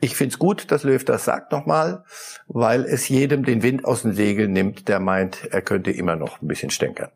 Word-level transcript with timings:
Ich 0.00 0.14
find's 0.14 0.38
gut, 0.38 0.70
dass 0.70 0.84
Löw 0.84 1.04
das 1.04 1.24
sagt 1.24 1.50
nochmal, 1.50 2.04
weil 2.46 2.84
es 2.84 3.08
jedem 3.08 3.44
den 3.44 3.62
Wind 3.62 3.84
aus 3.84 4.02
den 4.02 4.12
Segeln 4.12 4.52
nimmt, 4.52 4.86
der 4.86 5.00
meint, 5.00 5.44
er 5.50 5.60
könnte 5.60 5.90
immer 5.90 6.14
noch 6.14 6.40
ein 6.40 6.46
bisschen 6.46 6.70
stänkern. 6.70 7.10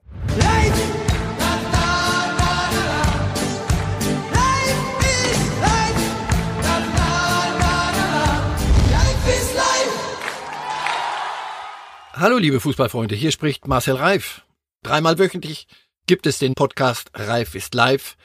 Hallo 12.15 12.39
liebe 12.39 12.61
Fußballfreunde, 12.61 13.15
hier 13.15 13.31
spricht 13.33 13.67
Marcel 13.69 13.95
Reif. 13.95 14.45
Dreimal 14.83 15.19
wöchentlich 15.19 15.67
gibt 16.07 16.27
es 16.27 16.39
den 16.39 16.55
Podcast 16.55 17.11
Reif 17.15 17.55
ist 17.55 17.75
live. 17.75 18.17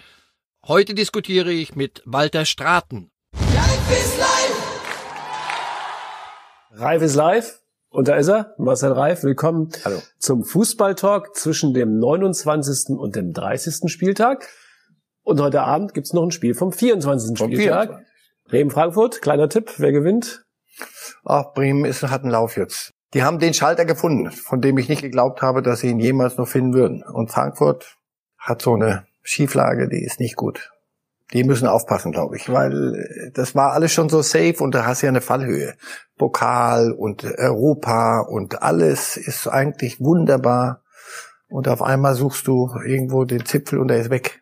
Heute 0.65 0.95
diskutiere 0.95 1.51
ich 1.51 1.75
mit 1.75 2.01
Walter 2.05 2.45
Straten. 2.45 3.11
Reif 3.33 3.91
ist 3.91 4.17
live! 4.19 4.36
Reif 6.79 7.01
ist 7.01 7.15
live. 7.15 7.59
Und 7.89 8.07
da 8.07 8.15
ist 8.17 8.27
er, 8.27 8.54
Marcel 8.59 8.91
Reif. 8.91 9.23
Willkommen 9.23 9.71
Hallo. 9.83 9.99
zum 10.19 10.43
Fußballtalk 10.43 11.35
zwischen 11.35 11.73
dem 11.73 11.97
29. 11.97 12.95
und 12.95 13.15
dem 13.15 13.33
30. 13.33 13.91
Spieltag. 13.91 14.47
Und 15.23 15.41
heute 15.41 15.61
Abend 15.61 15.95
gibt's 15.95 16.13
noch 16.13 16.21
ein 16.21 16.29
Spiel 16.29 16.54
vom 16.54 16.71
24. 16.71 17.35
Vom 17.35 17.51
Spieltag. 17.51 17.87
24. 17.87 18.07
Bremen-Frankfurt, 18.47 19.21
kleiner 19.23 19.49
Tipp, 19.49 19.73
wer 19.77 19.91
gewinnt? 19.91 20.45
Ach, 21.25 21.51
Bremen 21.54 21.83
ist, 21.83 22.04
hat 22.04 22.21
einen 22.21 22.32
Lauf 22.32 22.57
jetzt. 22.57 22.93
Die 23.15 23.23
haben 23.23 23.39
den 23.39 23.55
Schalter 23.55 23.85
gefunden, 23.85 24.29
von 24.29 24.61
dem 24.61 24.77
ich 24.77 24.87
nicht 24.87 25.01
geglaubt 25.01 25.41
habe, 25.41 25.63
dass 25.63 25.79
sie 25.79 25.89
ihn 25.89 25.99
jemals 25.99 26.37
noch 26.37 26.47
finden 26.47 26.73
würden. 26.75 27.01
Und 27.01 27.32
Frankfurt 27.32 27.97
hat 28.37 28.61
so 28.61 28.75
eine 28.75 29.07
Schieflage, 29.23 29.89
die 29.89 30.04
ist 30.04 30.19
nicht 30.19 30.35
gut. 30.35 30.71
Die 31.33 31.43
müssen 31.43 31.67
aufpassen, 31.67 32.13
glaube 32.13 32.38
ich, 32.38 32.49
weil 32.49 33.31
das 33.33 33.53
war 33.53 33.73
alles 33.73 33.91
schon 33.91 34.08
so 34.08 34.22
safe 34.22 34.55
und 34.59 34.73
da 34.73 34.85
hast 34.85 35.02
du 35.02 35.08
ja 35.08 35.11
eine 35.11 35.22
Fallhöhe. 35.22 35.73
Pokal 36.17 36.94
und 36.94 37.25
Europa 37.25 38.22
und 38.22 38.61
alles 38.61 39.17
ist 39.17 39.47
eigentlich 39.47 39.99
wunderbar. 39.99 40.83
Und 41.49 41.67
auf 41.67 41.81
einmal 41.81 42.15
suchst 42.15 42.47
du 42.47 42.69
irgendwo 42.85 43.25
den 43.25 43.45
Zipfel 43.45 43.79
und 43.79 43.91
er 43.91 43.99
ist 43.99 44.09
weg. 44.09 44.41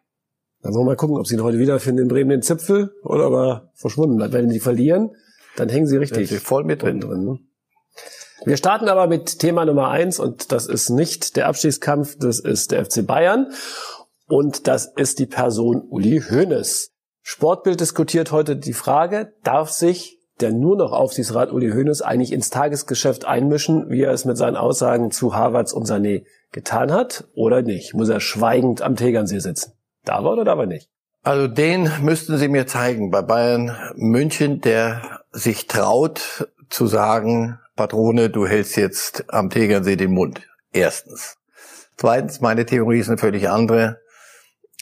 Dann 0.61 0.73
wollen 0.73 0.85
wir 0.85 0.91
mal 0.91 0.95
gucken, 0.95 1.17
ob 1.17 1.27
sie 1.27 1.35
ihn 1.35 1.43
heute 1.43 1.59
wiederfinden 1.59 2.03
in 2.03 2.07
Bremen 2.07 2.29
den 2.29 2.41
Zipfel 2.41 2.91
oder 3.03 3.27
ob 3.27 3.33
er 3.33 3.71
verschwunden 3.75 4.21
hat. 4.21 4.31
Wenn 4.31 4.49
sie 4.49 4.59
verlieren, 4.59 5.11
dann 5.55 5.69
hängen 5.69 5.87
sie 5.87 5.97
richtig. 5.97 6.29
Sie 6.29 6.37
voll 6.37 6.63
mit 6.63 6.81
drin. 6.83 6.99
drin 6.99 7.23
ne? 7.23 7.39
Wir 8.45 8.57
starten 8.57 8.89
aber 8.89 9.07
mit 9.07 9.39
Thema 9.39 9.65
Nummer 9.65 9.89
eins 9.89 10.19
und 10.19 10.51
das 10.51 10.67
ist 10.67 10.89
nicht 10.89 11.35
der 11.35 11.47
Abstiegskampf, 11.47 12.17
das 12.19 12.39
ist 12.39 12.71
der 12.71 12.85
FC 12.85 13.05
Bayern 13.05 13.51
und 14.27 14.67
das 14.67 14.91
ist 14.95 15.19
die 15.19 15.25
Person 15.25 15.81
Uli 15.89 16.21
Hoeneß. 16.29 16.91
Sportbild 17.21 17.79
diskutiert 17.79 18.31
heute 18.31 18.55
die 18.55 18.73
Frage, 18.73 19.33
darf 19.43 19.71
sich 19.71 20.19
der 20.41 20.51
nur 20.51 20.75
noch 20.75 20.91
Aufsichtsrat 20.91 21.51
Uli 21.51 21.71
Hoeneß 21.71 22.01
eigentlich 22.01 22.33
ins 22.33 22.49
Tagesgeschäft 22.49 23.25
einmischen, 23.25 23.89
wie 23.89 24.01
er 24.01 24.11
es 24.11 24.25
mit 24.25 24.37
seinen 24.37 24.57
Aussagen 24.57 25.11
zu 25.11 25.33
Harvards 25.33 25.73
und 25.73 25.87
Sané 25.87 26.25
getan 26.51 26.91
hat, 26.91 27.27
oder 27.35 27.61
nicht? 27.61 27.93
Muss 27.93 28.09
er 28.09 28.19
schweigend 28.19 28.81
am 28.81 28.95
Tegernsee 28.95 29.39
sitzen? 29.39 29.73
Darf 30.03 30.25
er 30.25 30.33
oder 30.33 30.43
darf 30.43 30.59
er 30.59 30.65
nicht? 30.65 30.89
Also 31.23 31.47
den 31.47 31.89
müssten 32.01 32.37
Sie 32.37 32.49
mir 32.49 32.67
zeigen 32.67 33.09
bei 33.09 33.21
Bayern 33.21 33.75
München, 33.95 34.61
der 34.61 35.21
sich 35.31 35.67
traut 35.67 36.49
zu 36.69 36.85
sagen, 36.85 37.59
Patrone, 37.75 38.29
du 38.29 38.45
hältst 38.45 38.77
jetzt 38.77 39.25
am 39.29 39.49
Tegernsee 39.49 39.95
den 39.95 40.11
Mund. 40.11 40.41
Erstens. 40.71 41.37
Zweitens, 41.97 42.41
meine 42.41 42.65
Theorie 42.65 42.99
ist 42.99 43.07
eine 43.07 43.17
völlig 43.17 43.49
andere. 43.49 43.99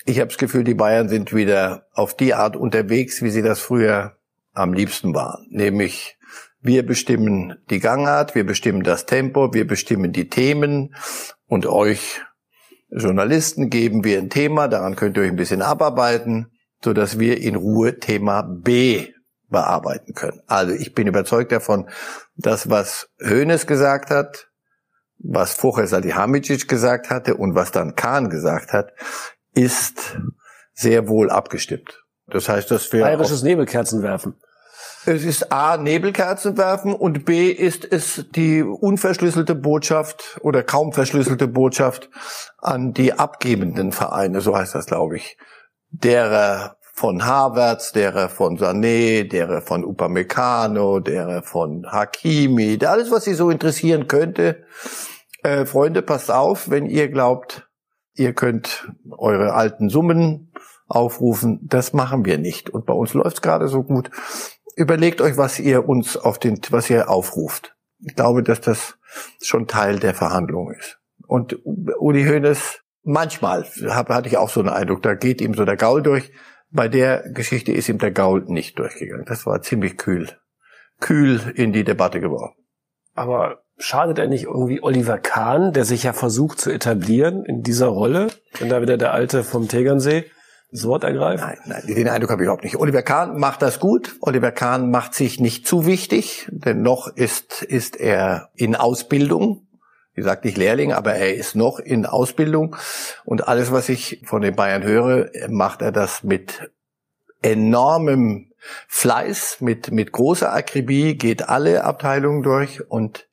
Ich 0.06 0.20
habe 0.20 0.28
das 0.28 0.38
Gefühl, 0.38 0.64
die 0.64 0.74
Bayern 0.74 1.08
sind 1.08 1.34
wieder 1.34 1.88
auf 1.94 2.16
die 2.16 2.34
Art 2.34 2.56
unterwegs, 2.56 3.22
wie 3.22 3.30
sie 3.30 3.42
das 3.42 3.60
früher 3.60 4.18
am 4.54 4.74
liebsten 4.74 5.16
waren. 5.16 5.48
Nämlich, 5.50 6.18
wir 6.62 6.86
bestimmen 6.86 7.58
die 7.70 7.80
Gangart, 7.80 8.36
wir 8.36 8.46
bestimmen 8.46 8.84
das 8.84 9.06
Tempo, 9.06 9.54
wir 9.54 9.66
bestimmen 9.66 10.12
die 10.12 10.30
Themen 10.30 10.96
und 11.48 11.66
euch 11.66 12.22
Journalisten 12.90 13.70
geben 13.70 14.04
wir 14.04 14.20
ein 14.20 14.30
Thema, 14.30 14.68
daran 14.68 14.96
könnt 14.96 15.18
ihr 15.18 15.24
euch 15.24 15.30
ein 15.30 15.36
bisschen 15.36 15.62
abarbeiten, 15.62 16.52
so 16.84 16.94
dass 16.94 17.18
wir 17.18 17.42
in 17.42 17.56
Ruhe 17.56 18.00
Thema 18.00 18.44
B 18.44 19.08
bearbeiten 19.50 20.14
können. 20.14 20.42
Also 20.48 20.74
ich 20.74 20.94
bin 20.94 21.08
überzeugt 21.08 21.52
davon, 21.52 21.90
dass 22.36 22.70
was 22.70 23.10
Hoeneß 23.22 23.66
gesagt 23.68 24.10
hat, 24.10 24.50
was 25.18 25.54
vorher 25.54 25.88
Salihamidzic 25.88 26.68
gesagt 26.68 27.10
hatte 27.10 27.36
und 27.36 27.56
was 27.56 27.72
dann 27.72 27.96
Kahn 27.96 28.30
gesagt 28.30 28.74
hat, 28.74 28.92
ist 29.54 30.18
sehr 30.74 31.08
wohl 31.08 31.30
abgestimmt. 31.30 32.04
Das 32.28 32.50
heißt, 32.50 32.72
dass 32.72 32.92
wir 32.94 33.02
bayerisches 33.02 33.44
Nebelkerzen 33.44 34.02
werfen. 34.02 34.36
Es 35.06 35.24
ist 35.26 35.52
A, 35.52 35.76
Nebelkerzen 35.76 36.58
werfen 36.58 36.94
und 36.94 37.26
B 37.26 37.50
ist 37.50 37.86
es 37.90 38.26
die 38.34 38.64
unverschlüsselte 38.64 39.54
Botschaft 39.54 40.40
oder 40.42 40.64
kaum 40.64 40.94
verschlüsselte 40.94 41.48
Botschaft 41.48 42.10
an 42.58 42.94
die 42.94 43.12
abgebenden 43.12 43.92
Vereine, 43.92 44.40
so 44.40 44.56
heißt 44.56 44.74
das, 44.76 44.86
glaube 44.86 45.18
ich, 45.18 45.38
derer 45.92 46.78
von 46.94 47.26
Havertz, 47.26 47.92
derer 47.92 48.30
von 48.30 48.58
Sané, 48.58 49.28
derer 49.28 49.62
von 49.62 49.84
Upamecano, 49.84 51.00
derer 51.00 51.44
von 51.44 51.86
Hakimi, 51.92 52.80
alles, 52.86 53.12
was 53.12 53.26
sie 53.26 53.34
so 53.34 53.50
interessieren 53.50 54.08
könnte. 54.08 54.64
Äh, 55.44 55.66
Freunde, 55.66 56.02
passt 56.02 56.32
auf, 56.32 56.70
wenn 56.70 56.86
ihr 56.86 57.10
glaubt, 57.10 57.68
ihr 58.16 58.34
könnt 58.34 58.92
eure 59.10 59.54
alten 59.54 59.90
Summen 59.90 60.52
aufrufen. 60.88 61.60
Das 61.64 61.94
machen 61.94 62.26
wir 62.26 62.38
nicht. 62.38 62.70
Und 62.70 62.86
bei 62.86 62.94
uns 62.94 63.14
läuft's 63.14 63.42
gerade 63.42 63.68
so 63.68 63.84
gut. 63.84 64.12
Überlegt 64.76 65.22
euch, 65.22 65.38
was 65.38 65.60
ihr 65.60 65.88
uns 65.88 66.18
auf 66.18 66.40
den, 66.40 66.60
was 66.70 66.90
ihr 66.90 67.10
aufruft. 67.10 67.76
Ich 68.00 68.16
glaube, 68.16 68.44
dass 68.44 68.62
das 68.62 68.98
schon 69.42 69.68
Teil 69.68 70.00
der 70.00 70.14
Verhandlung 70.14 70.72
ist. 70.72 71.00
Und 71.28 71.60
Uli 71.64 72.26
Hoeneß, 72.26 72.82
manchmal 73.04 73.64
hatte 73.64 74.28
ich 74.28 74.38
auch 74.38 74.50
so 74.50 74.60
einen 74.60 74.70
Eindruck, 74.70 75.02
da 75.04 75.14
geht 75.14 75.42
ihm 75.42 75.54
so 75.54 75.66
der 75.66 75.78
Gaul 75.78 76.02
durch. 76.02 76.32
Bei 76.70 76.88
der 76.88 77.30
Geschichte 77.30 77.72
ist 77.72 77.88
ihm 77.88 78.00
der 78.00 78.12
Gaul 78.12 78.44
nicht 78.48 78.80
durchgegangen. 78.80 79.26
Das 79.26 79.46
war 79.46 79.62
ziemlich 79.62 79.98
kühl, 79.98 80.30
kühl 81.00 81.54
in 81.56 81.72
die 81.72 81.84
Debatte 81.84 82.20
geworden. 82.20 82.56
Aber 83.14 83.63
schadet 83.84 84.18
er 84.18 84.28
nicht 84.28 84.46
irgendwie 84.46 84.82
Oliver 84.82 85.18
Kahn, 85.18 85.74
der 85.74 85.84
sich 85.86 86.04
ja 86.04 86.14
versucht 86.14 86.60
zu 86.60 86.72
etablieren 86.72 87.44
in 87.46 87.64
dieser 87.64 87.88
Rolle, 87.88 88.28
wenn 88.60 88.70
da 88.70 88.82
wieder 88.82 88.98
der 88.98 89.14
Alte 89.14 89.44
vom 89.44 89.68
Tegernsee 89.68 90.26
das 90.72 90.86
Wort 90.88 91.04
ergreift? 91.04 91.44
Nein, 91.44 91.58
nein, 91.66 91.84
den 91.88 92.08
Eindruck 92.08 92.32
habe 92.32 92.42
ich 92.42 92.46
überhaupt 92.46 92.64
nicht. 92.64 92.78
Oliver 92.78 93.04
Kahn 93.04 93.38
macht 93.38 93.62
das 93.62 93.80
gut. 93.80 94.16
Oliver 94.22 94.52
Kahn 94.52 94.90
macht 94.90 95.14
sich 95.14 95.40
nicht 95.40 95.68
zu 95.68 95.86
wichtig, 95.86 96.48
denn 96.50 96.82
noch 96.82 97.08
ist, 97.08 97.62
ist 97.62 98.00
er 98.00 98.50
in 98.56 98.76
Ausbildung. 98.76 99.68
Wie 100.16 100.22
gesagt, 100.22 100.46
nicht 100.46 100.58
Lehrling, 100.58 100.94
aber 100.94 101.14
er 101.14 101.36
ist 101.36 101.56
noch 101.56 101.80
in 101.80 102.06
Ausbildung. 102.06 102.76
Und 103.26 103.48
alles, 103.48 103.72
was 103.72 103.90
ich 103.90 104.22
von 104.26 104.42
den 104.42 104.56
Bayern 104.56 104.84
höre, 104.84 105.30
macht 105.50 105.82
er 105.82 105.92
das 105.92 106.24
mit 106.24 106.72
enormem 107.42 108.52
Fleiß, 108.88 109.58
mit, 109.60 109.92
mit 109.92 110.12
großer 110.12 110.54
Akribie, 110.54 111.16
geht 111.16 111.50
alle 111.50 111.84
Abteilungen 111.84 112.44
durch 112.44 112.90
und 112.90 113.28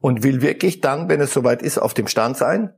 und 0.00 0.22
will 0.22 0.42
wirklich 0.42 0.80
dann, 0.80 1.08
wenn 1.08 1.20
es 1.20 1.32
soweit 1.32 1.62
ist, 1.62 1.78
auf 1.78 1.94
dem 1.94 2.06
Stand 2.06 2.36
sein. 2.36 2.74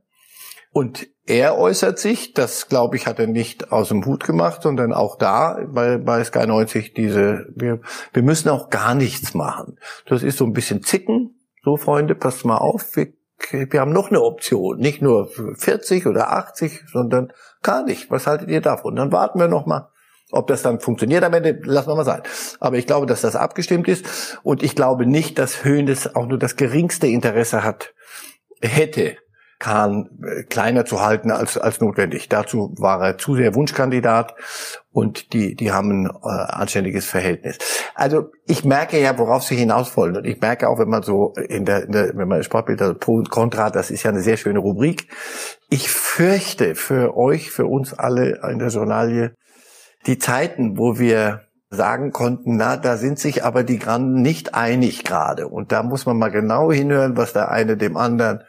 Und 0.71 1.07
er 1.27 1.57
äußert 1.57 1.99
sich, 1.99 2.33
das 2.33 2.67
glaube 2.67 2.97
ich, 2.97 3.05
hat 3.05 3.19
er 3.19 3.27
nicht 3.27 3.71
aus 3.71 3.89
dem 3.89 4.05
Hut 4.05 4.23
gemacht, 4.23 4.63
sondern 4.63 4.91
auch 4.91 5.17
da 5.17 5.59
bei, 5.67 5.99
bei 5.99 6.23
Sky 6.23 6.47
90 6.47 6.93
diese, 6.95 7.45
wir, 7.55 7.79
wir 8.11 8.23
müssen 8.23 8.49
auch 8.49 8.71
gar 8.71 8.95
nichts 8.95 9.35
machen. 9.35 9.77
Das 10.07 10.23
ist 10.23 10.39
so 10.39 10.45
ein 10.45 10.53
bisschen 10.53 10.81
zicken. 10.81 11.39
So, 11.63 11.77
Freunde, 11.77 12.15
passt 12.15 12.43
mal 12.43 12.57
auf, 12.57 12.95
wir, 12.95 13.13
wir 13.51 13.79
haben 13.79 13.93
noch 13.93 14.09
eine 14.09 14.21
Option. 14.21 14.79
Nicht 14.79 15.01
nur 15.01 15.27
40 15.27 16.07
oder 16.07 16.31
80, 16.31 16.85
sondern 16.91 17.31
gar 17.61 17.83
nicht. 17.83 18.09
Was 18.09 18.25
haltet 18.25 18.49
ihr 18.49 18.61
davon? 18.61 18.95
Dann 18.95 19.11
warten 19.11 19.39
wir 19.39 19.47
noch 19.47 19.67
mal. 19.67 19.89
Ob 20.33 20.47
das 20.47 20.61
dann 20.61 20.79
funktioniert 20.79 21.23
am 21.23 21.33
Ende, 21.33 21.59
lassen 21.63 21.89
wir 21.89 21.95
mal 21.95 22.05
sein. 22.05 22.21
Aber 22.59 22.77
ich 22.77 22.87
glaube, 22.87 23.05
dass 23.05 23.21
das 23.21 23.35
abgestimmt 23.35 23.87
ist. 23.87 24.39
Und 24.43 24.63
ich 24.63 24.75
glaube 24.75 25.05
nicht, 25.05 25.37
dass 25.39 25.63
Höhnes 25.63 26.15
auch 26.15 26.25
nur 26.25 26.39
das 26.39 26.55
geringste 26.55 27.07
Interesse 27.07 27.63
hat, 27.63 27.93
hätte, 28.61 29.17
Kahn 29.63 30.09
äh, 30.27 30.43
kleiner 30.43 30.83
zu 30.83 31.01
halten 31.01 31.31
als, 31.31 31.57
als 31.57 31.79
notwendig. 31.79 32.27
Dazu 32.27 32.73
war 32.77 33.01
er 33.01 33.17
zu 33.17 33.35
sehr 33.35 33.55
Wunschkandidat 33.55 34.35
und 34.91 35.31
die, 35.31 35.55
die 35.55 35.71
haben 35.71 36.03
ein 36.03 36.05
äh, 36.07 36.27
anständiges 36.27 37.05
Verhältnis. 37.05 37.59
Also 37.95 38.31
ich 38.45 38.65
merke 38.65 38.99
ja, 38.99 39.17
worauf 39.17 39.43
sie 39.43 39.55
hinaus 39.55 39.95
wollen. 39.95 40.17
Und 40.17 40.25
ich 40.25 40.41
merke 40.41 40.67
auch, 40.67 40.79
wenn 40.79 40.89
man 40.89 41.03
so 41.03 41.33
in 41.47 41.63
der, 41.63 41.85
in 41.85 41.93
der 41.93 42.11
wenn 42.13 42.27
man 42.27 42.43
Sportbilder 42.43 42.93
Pro 42.93 43.13
und 43.13 43.29
Contra, 43.29 43.69
das 43.69 43.89
ist 43.89 44.03
ja 44.03 44.11
eine 44.11 44.21
sehr 44.21 44.35
schöne 44.35 44.59
Rubrik. 44.59 45.07
Ich 45.69 45.89
fürchte 45.89 46.75
für 46.75 47.15
euch, 47.15 47.49
für 47.49 47.65
uns 47.65 47.93
alle 47.93 48.41
in 48.51 48.59
der 48.59 48.67
Journalie, 48.67 49.33
die 50.05 50.17
Zeiten, 50.17 50.77
wo 50.77 50.99
wir 50.99 51.41
sagen 51.69 52.11
konnten, 52.11 52.57
na, 52.57 52.77
da 52.77 52.97
sind 52.97 53.19
sich 53.19 53.43
aber 53.43 53.63
die 53.63 53.79
Granden 53.79 54.21
nicht 54.21 54.53
einig 54.53 55.03
gerade. 55.03 55.47
Und 55.47 55.71
da 55.71 55.83
muss 55.83 56.05
man 56.05 56.17
mal 56.17 56.29
genau 56.29 56.71
hinhören, 56.71 57.17
was 57.17 57.33
der 57.33 57.51
eine 57.51 57.77
dem 57.77 57.97
anderen, 57.97 58.43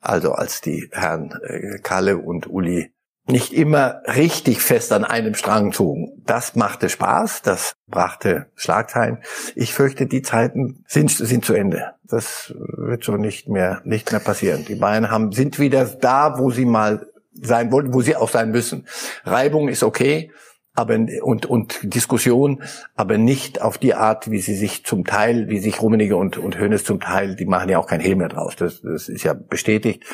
also 0.00 0.32
als 0.32 0.60
die 0.60 0.88
Herren 0.92 1.32
äh, 1.42 1.78
Kalle 1.82 2.18
und 2.18 2.48
Uli 2.48 2.92
nicht 3.26 3.52
immer 3.52 4.02
richtig 4.06 4.60
fest 4.60 4.92
an 4.92 5.04
einem 5.04 5.34
Strang 5.34 5.72
zogen. 5.72 6.22
Das 6.24 6.56
machte 6.56 6.88
Spaß, 6.88 7.42
das 7.42 7.74
brachte 7.86 8.46
Schlagzeilen. 8.56 9.18
Ich 9.54 9.74
fürchte, 9.74 10.06
die 10.06 10.22
Zeiten 10.22 10.84
sind, 10.86 11.10
sind 11.10 11.44
zu 11.44 11.54
Ende. 11.54 11.94
Das 12.02 12.54
wird 12.56 13.04
so 13.04 13.16
nicht 13.16 13.48
mehr, 13.48 13.82
nicht 13.84 14.10
mehr 14.10 14.20
passieren. 14.20 14.64
Die 14.66 14.74
Bayern 14.74 15.10
haben, 15.10 15.32
sind 15.32 15.58
wieder 15.58 15.84
da, 15.84 16.38
wo 16.38 16.50
sie 16.50 16.64
mal 16.64 17.06
sein 17.32 17.70
wollten, 17.70 17.94
wo 17.94 18.00
sie 18.00 18.16
auch 18.16 18.28
sein 18.28 18.50
müssen. 18.50 18.86
Reibung 19.24 19.68
ist 19.68 19.82
okay, 19.82 20.32
aber 20.80 20.98
und 21.22 21.46
und 21.46 21.78
Diskussion, 21.82 22.62
aber 22.96 23.18
nicht 23.18 23.62
auf 23.62 23.78
die 23.78 23.94
Art, 23.94 24.30
wie 24.30 24.40
sie 24.40 24.54
sich 24.54 24.84
zum 24.84 25.04
Teil, 25.04 25.48
wie 25.48 25.58
sich 25.58 25.80
Rummenigge 25.80 26.16
und 26.16 26.38
und 26.38 26.58
Hönes 26.58 26.84
zum 26.84 27.00
Teil, 27.00 27.36
die 27.36 27.46
machen 27.46 27.68
ja 27.68 27.78
auch 27.78 27.86
kein 27.86 28.00
Hehl 28.00 28.16
mehr 28.16 28.28
draus. 28.28 28.56
Das, 28.56 28.82
das 28.82 29.08
ist 29.08 29.22
ja 29.22 29.34
bestätigt 29.34 30.04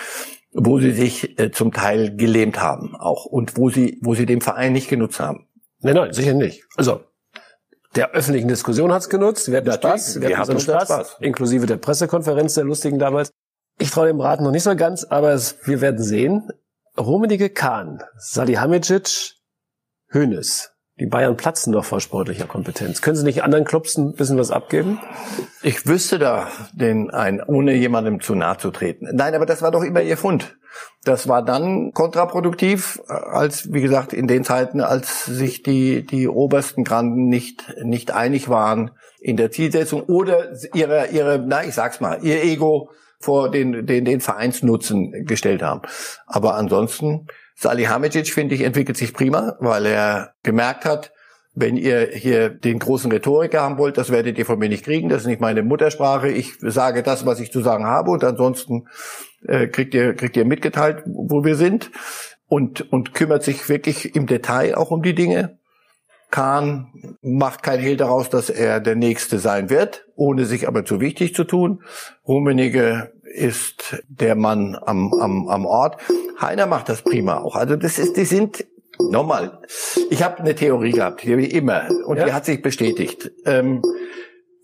wo 0.56 0.78
sie 0.78 0.92
sich 0.92 1.38
äh, 1.38 1.50
zum 1.50 1.72
Teil 1.72 2.16
gelähmt 2.16 2.60
haben 2.60 2.96
auch 2.96 3.26
und 3.26 3.58
wo 3.58 3.68
sie, 3.68 3.98
wo 4.00 4.14
sie 4.14 4.24
den 4.24 4.40
Verein 4.40 4.72
nicht 4.72 4.88
genutzt 4.88 5.20
haben. 5.20 5.46
Nein, 5.80 5.94
nein, 5.94 6.12
sicher 6.12 6.32
nicht. 6.32 6.64
Also 6.76 7.00
der 7.94 8.12
öffentlichen 8.12 8.48
Diskussion 8.48 8.92
hat's 8.92 9.08
genutzt. 9.08 9.50
Wir 9.50 9.58
hatten 9.58 9.68
Natürlich, 9.68 10.02
Spaß, 10.02 10.20
wir, 10.20 10.28
wir 10.28 10.38
hatten 10.38 10.58
Spaß, 10.58 10.84
Spaß, 10.84 11.16
inklusive 11.20 11.66
der 11.66 11.76
Pressekonferenz 11.76 12.54
der 12.54 12.64
lustigen 12.64 12.98
damals. 12.98 13.30
Ich 13.78 13.90
traue 13.90 14.06
dem 14.06 14.20
Rat 14.20 14.40
noch 14.40 14.50
nicht 14.50 14.62
so 14.62 14.74
ganz, 14.74 15.04
aber 15.04 15.32
es, 15.32 15.58
wir 15.64 15.80
werden 15.82 16.02
sehen. 16.02 16.48
Rummenigge 16.98 17.50
Kahn, 17.50 18.02
Salihamidzic, 18.16 19.35
Hönes. 20.10 20.72
Die 20.98 21.06
Bayern 21.06 21.36
platzen 21.36 21.74
doch 21.74 21.84
vor 21.84 22.00
sportlicher 22.00 22.46
Kompetenz. 22.46 23.02
Können 23.02 23.16
Sie 23.16 23.24
nicht 23.24 23.42
anderen 23.42 23.66
Clubs 23.66 23.98
ein 23.98 24.14
bisschen 24.14 24.38
was 24.38 24.50
abgeben? 24.50 24.98
Ich 25.62 25.86
wüsste 25.86 26.18
da 26.18 26.48
den 26.72 27.10
ein, 27.10 27.42
ohne 27.42 27.74
jemandem 27.74 28.20
zu 28.22 28.34
nahe 28.34 28.56
zu 28.56 28.70
treten. 28.70 29.06
Nein, 29.12 29.34
aber 29.34 29.44
das 29.44 29.60
war 29.60 29.70
doch 29.70 29.82
immer 29.82 30.00
Ihr 30.00 30.16
Fund. 30.16 30.56
Das 31.04 31.28
war 31.28 31.44
dann 31.44 31.92
kontraproduktiv, 31.92 33.00
als, 33.08 33.72
wie 33.72 33.82
gesagt, 33.82 34.14
in 34.14 34.26
den 34.26 34.42
Zeiten, 34.42 34.80
als 34.80 35.26
sich 35.26 35.62
die, 35.62 36.06
die 36.06 36.28
obersten 36.28 36.82
Granden 36.82 37.28
nicht, 37.28 37.74
nicht 37.82 38.12
einig 38.12 38.48
waren 38.48 38.92
in 39.20 39.36
der 39.36 39.50
Zielsetzung 39.50 40.02
oder 40.02 40.52
ihre, 40.72 41.08
ihre, 41.08 41.44
na, 41.46 41.62
ich 41.64 41.74
sag's 41.74 42.00
mal, 42.00 42.20
ihr 42.22 42.42
Ego 42.42 42.90
vor 43.18 43.50
den, 43.50 43.86
den, 43.86 44.04
den 44.04 44.20
Vereinsnutzen 44.20 45.12
gestellt 45.26 45.62
haben. 45.62 45.82
Aber 46.26 46.54
ansonsten, 46.54 47.26
Salihamidzic, 47.56 48.32
finde 48.32 48.54
ich, 48.54 48.60
entwickelt 48.60 48.96
sich 48.96 49.12
prima, 49.12 49.56
weil 49.60 49.86
er 49.86 50.34
gemerkt 50.42 50.84
hat, 50.84 51.12
wenn 51.54 51.78
ihr 51.78 52.10
hier 52.12 52.50
den 52.50 52.78
großen 52.78 53.10
Rhetoriker 53.10 53.62
haben 53.62 53.78
wollt, 53.78 53.96
das 53.96 54.10
werdet 54.10 54.36
ihr 54.36 54.44
von 54.44 54.58
mir 54.58 54.68
nicht 54.68 54.84
kriegen. 54.84 55.08
Das 55.08 55.22
ist 55.22 55.26
nicht 55.26 55.40
meine 55.40 55.62
Muttersprache. 55.62 56.28
Ich 56.28 56.58
sage 56.60 57.02
das, 57.02 57.24
was 57.24 57.40
ich 57.40 57.50
zu 57.50 57.62
sagen 57.62 57.86
habe 57.86 58.10
und 58.10 58.22
ansonsten 58.24 58.88
äh, 59.46 59.66
kriegt 59.66 59.94
ihr 59.94 60.14
kriegt 60.14 60.36
ihr 60.36 60.44
mitgeteilt, 60.44 61.02
wo 61.06 61.44
wir 61.44 61.56
sind 61.56 61.90
und 62.46 62.92
und 62.92 63.14
kümmert 63.14 63.42
sich 63.42 63.70
wirklich 63.70 64.14
im 64.14 64.26
Detail 64.26 64.76
auch 64.76 64.90
um 64.90 65.02
die 65.02 65.14
Dinge. 65.14 65.58
Kahn 66.30 67.16
macht 67.22 67.62
kein 67.62 67.80
Hehl 67.80 67.96
daraus, 67.96 68.28
dass 68.28 68.50
er 68.50 68.80
der 68.80 68.96
Nächste 68.96 69.38
sein 69.38 69.70
wird, 69.70 70.06
ohne 70.14 70.44
sich 70.44 70.68
aber 70.68 70.84
zu 70.84 71.00
wichtig 71.00 71.34
zu 71.34 71.44
tun. 71.44 71.82
Rummenigge 72.28 73.12
ist 73.36 74.02
der 74.08 74.34
Mann 74.34 74.76
am, 74.84 75.12
am, 75.14 75.48
am 75.48 75.66
Ort. 75.66 76.00
Heiner 76.40 76.66
macht 76.66 76.88
das 76.88 77.02
prima 77.02 77.38
auch. 77.38 77.54
Also 77.56 77.76
das 77.76 77.98
ist, 77.98 78.16
die 78.16 78.24
sind 78.24 78.64
nochmal. 78.98 79.60
Ich 80.10 80.22
habe 80.22 80.38
eine 80.38 80.54
Theorie 80.54 80.92
gehabt, 80.92 81.26
wie 81.26 81.44
immer, 81.44 81.88
und 82.06 82.16
ja. 82.16 82.24
die 82.24 82.32
hat 82.32 82.44
sich 82.44 82.62
bestätigt. 82.62 83.30
Ähm, 83.44 83.82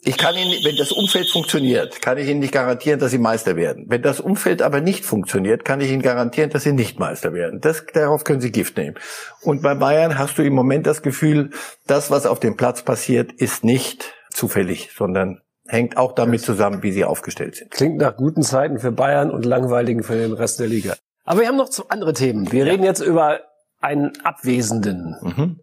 ich 0.05 0.17
kann 0.17 0.35
Ihnen, 0.35 0.65
wenn 0.65 0.75
das 0.77 0.91
Umfeld 0.91 1.31
funktioniert, 1.31 2.03
kann 2.03 2.19
ich 2.19 2.29
Ihnen 2.29 2.41
nicht 2.41 2.53
garantieren, 2.53 2.99
dass 2.99 3.13
Sie 3.13 3.19
Meister 3.19 3.55
werden. 3.55 3.85
Wenn 3.87 4.03
das 4.03 4.19
Umfeld 4.19 4.61
aber 4.61 4.81
nicht 4.81 5.05
funktioniert, 5.05 5.65
kann 5.65 5.81
ich 5.81 5.93
Ihnen 5.93 6.03
garantieren, 6.03 6.51
dass 6.51 6.65
Sie 6.65 6.73
nicht 6.73 6.99
Meister 6.99 7.33
werden. 7.33 7.61
Das, 7.61 7.87
darauf 7.93 8.25
können 8.25 8.41
Sie 8.41 8.51
Gift 8.51 8.77
nehmen. 8.77 8.97
Und 9.43 9.63
bei 9.63 9.77
Bayern 9.77 10.19
hast 10.19 10.39
du 10.39 10.43
im 10.43 10.55
Moment 10.55 10.89
das 10.89 11.03
Gefühl, 11.03 11.51
das, 11.87 12.11
was 12.11 12.27
auf 12.27 12.41
dem 12.41 12.57
Platz 12.57 12.83
passiert, 12.83 13.31
ist 13.31 13.63
nicht 13.63 14.13
zufällig, 14.33 14.91
sondern 14.97 15.41
hängt 15.73 15.97
auch 15.97 16.13
damit 16.13 16.43
zusammen, 16.43 16.83
wie 16.83 16.93
sie 16.93 17.05
aufgestellt 17.05 17.57
sind. 17.57 17.71
Klingt 17.71 17.97
nach 17.97 18.17
guten 18.17 18.43
Zeiten 18.43 18.79
für 18.79 18.93
Bayern 18.93 19.31
und 19.31 19.45
langweiligen 19.45 20.03
für 20.03 20.15
den 20.15 20.33
Rest 20.33 20.61
der 20.61 20.67
Liga. 20.67 20.95
Aber 21.25 21.41
wir 21.41 21.49
haben 21.49 21.57
noch 21.57 21.71
andere 21.89 22.13
Themen. 22.13 22.53
Wir 22.53 22.67
ja. 22.67 22.73
reden 22.73 22.85
jetzt 22.85 23.01
über 23.01 23.41
einen 23.81 24.13
Abwesenden. 24.23 25.17
Mhm. 25.23 25.61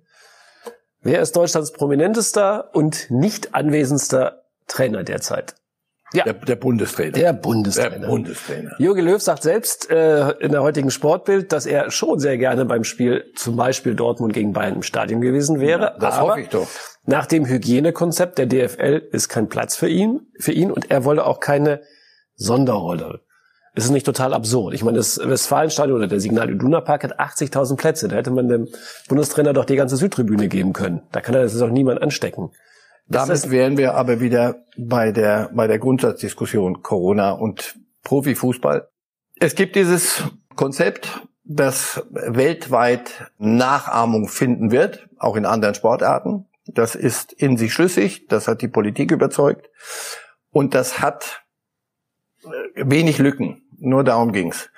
Wer 1.02 1.22
ist 1.22 1.36
Deutschlands 1.36 1.72
prominentester 1.72 2.74
und 2.74 3.10
nicht 3.10 3.54
anwesendster 3.54 4.44
Trainer 4.68 5.04
derzeit? 5.04 5.56
Ja. 6.12 6.24
Der, 6.24 6.34
der 6.34 6.56
Bundestrainer. 6.56 7.12
Der 7.12 7.34
Bundestrainer. 7.34 8.00
Der 8.00 8.08
Bundestrainer. 8.08 8.72
Jogi 8.80 9.02
Löw 9.02 9.22
sagt 9.22 9.44
selbst 9.44 9.92
äh, 9.92 10.32
in 10.40 10.52
der 10.52 10.64
heutigen 10.64 10.90
Sportbild, 10.90 11.52
dass 11.52 11.68
er 11.68 11.92
schon 11.92 12.20
sehr 12.20 12.38
gerne 12.40 12.66
beim 12.66 12.84
Spiel 12.84 13.32
zum 13.36 13.56
Beispiel 13.56 13.94
Dortmund 13.94 14.34
gegen 14.34 14.52
Bayern 14.52 14.76
im 14.76 14.84
Stadion 14.84 15.22
gewesen 15.22 15.60
wäre. 15.60 15.82
Ja, 15.82 15.98
das 16.00 16.20
hoffe 16.20 16.42
ich 16.42 16.50
doch. 16.50 16.68
Nach 17.10 17.26
dem 17.26 17.48
Hygienekonzept 17.48 18.38
der 18.38 18.46
DFL 18.46 19.02
ist 19.12 19.30
kein 19.30 19.50
Platz 19.50 19.76
für 19.76 19.90
ihn, 19.90 20.28
für 20.38 20.52
ihn 20.52 20.70
und 20.70 20.92
er 20.92 21.06
wolle 21.06 21.26
auch 21.26 21.40
keine 21.40 21.82
Sonderrolle. 22.36 23.22
Ist 23.74 23.86
es 23.86 23.90
nicht 23.90 24.06
total 24.06 24.32
absurd? 24.32 24.76
Ich 24.76 24.84
meine, 24.84 25.00
das 25.00 25.18
Westfalenstadion 25.18 25.98
oder 25.98 26.08
der 26.08 26.20
Signal 26.20 26.52
Iduna 26.52 26.82
Park 26.82 27.06
hat 27.06 27.20
80.000 27.20 27.78
Plätze. 27.78 28.10
Da 28.10 28.16
hätte 28.16 28.30
man 28.30 28.48
dem 28.48 28.68
Bundestrainer 29.08 29.54
doch 29.54 29.66
die 29.66 29.76
ganze 29.76 29.98
Südtribüne 29.98 30.50
geben 30.50 30.72
können. 30.72 31.02
Da 31.12 31.20
kann 31.20 31.34
er 31.34 31.42
das 31.42 31.60
auch 31.60 31.72
niemand 31.72 32.00
anstecken. 32.00 32.52
Das 33.08 33.26
Damit 33.26 33.50
wären 33.50 33.78
wir 33.80 33.96
aber 33.96 34.22
wieder 34.22 34.66
bei 34.78 35.12
der, 35.12 35.50
bei 35.52 35.66
der 35.66 35.80
Grundsatzdiskussion 35.80 36.84
Corona 36.84 37.32
und 37.32 37.80
Profifußball. 38.04 38.88
Es 39.40 39.56
gibt 39.56 39.76
dieses 39.76 40.26
Konzept, 40.56 41.22
das 41.44 42.04
weltweit 42.12 43.32
Nachahmung 43.40 44.28
finden 44.28 44.70
wird, 44.70 45.10
auch 45.18 45.36
in 45.36 45.48
anderen 45.48 45.74
Sportarten. 45.74 46.46
Das 46.74 46.95
ist 46.95 47.33
in 47.33 47.57
sich 47.57 47.74
schlüssig, 47.74 48.27
das 48.27 48.48
hat 48.48 48.62
die 48.62 48.68
Politik 48.68 49.12
überzeugt 49.12 49.69
und 50.51 50.75
das 50.75 51.00
hat 51.01 51.44
äh, 52.44 52.48
wenig 52.75 53.18
Lücken. 53.18 53.63
Nur 53.77 54.04
darum 54.04 54.31
ging's. 54.31 54.69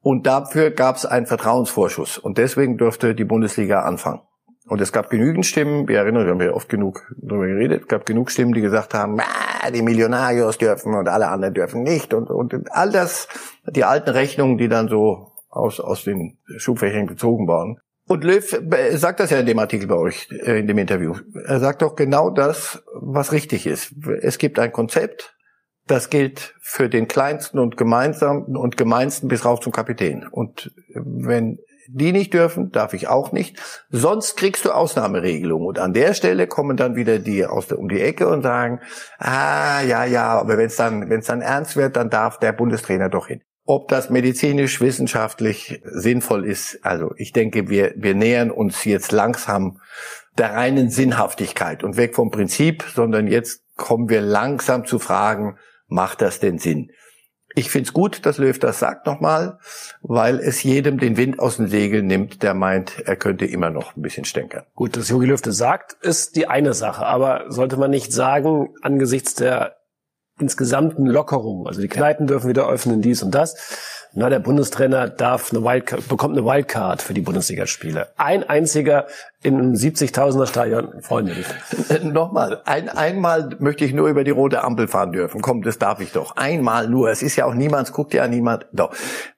Und 0.00 0.26
dafür 0.26 0.70
gab 0.70 0.96
es 0.96 1.06
einen 1.06 1.26
Vertrauensvorschuss 1.26 2.18
und 2.18 2.38
deswegen 2.38 2.76
durfte 2.76 3.14
die 3.14 3.24
Bundesliga 3.24 3.82
anfangen. 3.82 4.20
Und 4.66 4.80
es 4.80 4.92
gab 4.92 5.10
genügend 5.10 5.44
Stimmen, 5.44 5.88
wir 5.88 5.98
erinnern, 5.98 6.24
wir 6.24 6.32
haben 6.32 6.40
ja 6.40 6.52
oft 6.52 6.68
genug 6.68 7.12
darüber 7.20 7.46
geredet, 7.46 7.82
es 7.82 7.88
gab 7.88 8.06
genug 8.06 8.30
Stimmen, 8.30 8.52
die 8.52 8.60
gesagt 8.60 8.94
haben, 8.94 9.18
ah, 9.20 9.70
die 9.70 9.82
Millionarios 9.82 10.58
dürfen 10.58 10.94
und 10.94 11.08
alle 11.08 11.28
anderen 11.28 11.54
dürfen 11.54 11.82
nicht 11.82 12.14
und, 12.14 12.30
und 12.30 12.54
all 12.70 12.90
das, 12.90 13.28
die 13.66 13.84
alten 13.84 14.10
Rechnungen, 14.10 14.58
die 14.58 14.68
dann 14.68 14.88
so 14.88 15.32
aus, 15.48 15.80
aus 15.80 16.04
den 16.04 16.38
Schubfächern 16.56 17.06
gezogen 17.06 17.46
waren. 17.46 17.78
Und 18.08 18.24
Löw 18.24 18.44
sagt 18.92 19.20
das 19.20 19.30
ja 19.30 19.38
in 19.38 19.46
dem 19.46 19.58
Artikel 19.58 19.86
bei 19.86 19.94
euch, 19.94 20.28
äh, 20.30 20.58
in 20.58 20.66
dem 20.66 20.78
Interview. 20.78 21.14
Er 21.46 21.60
sagt 21.60 21.82
doch 21.82 21.94
genau 21.94 22.30
das, 22.30 22.82
was 22.94 23.32
richtig 23.32 23.66
ist. 23.66 23.94
Es 24.20 24.38
gibt 24.38 24.58
ein 24.58 24.72
Konzept, 24.72 25.36
das 25.86 26.10
gilt 26.10 26.54
für 26.60 26.88
den 26.88 27.08
kleinsten 27.08 27.58
und 27.58 27.76
gemeinsamsten 27.76 28.56
und 28.56 28.76
gemeinsten 28.76 29.28
bis 29.28 29.44
rauf 29.44 29.60
zum 29.60 29.72
Kapitän. 29.72 30.26
Und 30.26 30.72
wenn 30.94 31.58
die 31.88 32.12
nicht 32.12 32.32
dürfen, 32.32 32.70
darf 32.70 32.94
ich 32.94 33.08
auch 33.08 33.32
nicht. 33.32 33.58
Sonst 33.90 34.36
kriegst 34.36 34.64
du 34.64 34.70
Ausnahmeregelungen. 34.70 35.66
Und 35.66 35.78
an 35.78 35.92
der 35.92 36.14
Stelle 36.14 36.46
kommen 36.46 36.76
dann 36.76 36.96
wieder 36.96 37.18
die 37.18 37.44
aus 37.44 37.66
der 37.66 37.78
um 37.78 37.88
die 37.88 38.00
Ecke 38.00 38.28
und 38.28 38.42
sagen, 38.42 38.80
ah, 39.18 39.82
ja, 39.82 40.04
ja, 40.04 40.38
aber 40.38 40.56
wenn 40.58 40.66
es 40.66 40.76
dann, 40.76 41.10
wenn 41.10 41.20
es 41.20 41.26
dann 41.26 41.42
ernst 41.42 41.76
wird, 41.76 41.96
dann 41.96 42.10
darf 42.10 42.38
der 42.38 42.52
Bundestrainer 42.52 43.08
doch 43.08 43.26
hin. 43.26 43.42
Ob 43.64 43.88
das 43.88 44.10
medizinisch, 44.10 44.80
wissenschaftlich 44.80 45.80
sinnvoll 45.84 46.46
ist, 46.46 46.80
also 46.82 47.12
ich 47.16 47.32
denke, 47.32 47.68
wir, 47.68 47.94
wir 47.96 48.14
nähern 48.14 48.50
uns 48.50 48.84
jetzt 48.84 49.12
langsam 49.12 49.80
der 50.36 50.54
reinen 50.54 50.90
Sinnhaftigkeit 50.90 51.84
und 51.84 51.96
weg 51.96 52.14
vom 52.14 52.30
Prinzip, 52.30 52.84
sondern 52.94 53.28
jetzt 53.28 53.62
kommen 53.76 54.08
wir 54.08 54.20
langsam 54.20 54.84
zu 54.84 54.98
fragen, 54.98 55.58
macht 55.86 56.22
das 56.22 56.40
denn 56.40 56.58
Sinn? 56.58 56.90
Ich 57.54 57.70
finde 57.70 57.88
es 57.88 57.92
gut, 57.92 58.24
dass 58.24 58.38
Löw 58.38 58.58
das 58.58 58.78
sagt 58.78 59.06
nochmal, 59.06 59.58
weil 60.00 60.38
es 60.40 60.62
jedem 60.62 60.98
den 60.98 61.18
Wind 61.18 61.38
aus 61.38 61.58
den 61.58 61.68
Segeln 61.68 62.06
nimmt, 62.06 62.42
der 62.42 62.54
meint, 62.54 62.98
er 63.00 63.16
könnte 63.16 63.44
immer 63.44 63.68
noch 63.68 63.94
ein 63.94 64.02
bisschen 64.02 64.24
stänkern. 64.24 64.64
Gut, 64.74 64.96
dass 64.96 65.10
Jogi 65.10 65.26
Löw 65.26 65.40
das 65.40 65.58
sagt, 65.58 65.96
ist 66.02 66.34
die 66.36 66.46
eine 66.46 66.72
Sache. 66.72 67.04
Aber 67.04 67.44
sollte 67.48 67.76
man 67.76 67.90
nicht 67.90 68.12
sagen, 68.12 68.74
angesichts 68.80 69.34
der 69.34 69.76
insgesamten 70.42 71.06
Lockerung, 71.06 71.66
also 71.66 71.80
die 71.80 71.88
Kneipen 71.88 72.26
dürfen 72.26 72.48
wieder 72.48 72.68
öffnen, 72.68 73.00
dies 73.00 73.22
und 73.22 73.32
das, 73.34 73.54
na, 74.14 74.28
der 74.28 74.40
Bundestrainer 74.40 75.08
darf 75.08 75.52
eine 75.52 75.64
Wildcard, 75.64 76.06
bekommt 76.06 76.36
eine 76.36 76.44
Wildcard 76.44 77.00
für 77.00 77.14
die 77.14 77.22
Bundesligaspiele. 77.22 78.08
Ein 78.18 78.42
einziger 78.46 79.06
in 79.42 79.56
einem 79.56 79.72
70.000er 79.72 80.46
Stadion, 80.46 81.00
Freunde. 81.00 81.32
Äh, 81.88 82.00
nochmal, 82.00 82.60
ein, 82.66 82.90
einmal 82.90 83.56
möchte 83.58 83.86
ich 83.86 83.94
nur 83.94 84.08
über 84.08 84.22
die 84.22 84.30
rote 84.30 84.62
Ampel 84.64 84.86
fahren 84.86 85.12
dürfen. 85.12 85.40
Komm, 85.40 85.62
das 85.62 85.78
darf 85.78 86.00
ich 86.00 86.12
doch. 86.12 86.36
Einmal 86.36 86.88
nur. 86.88 87.10
Es 87.10 87.22
ist 87.22 87.36
ja 87.36 87.46
auch 87.46 87.54
niemand, 87.54 87.88
es 87.88 87.94
guckt 87.94 88.12
ja 88.12 88.28
niemand. 88.28 88.66
Doch. 88.72 88.94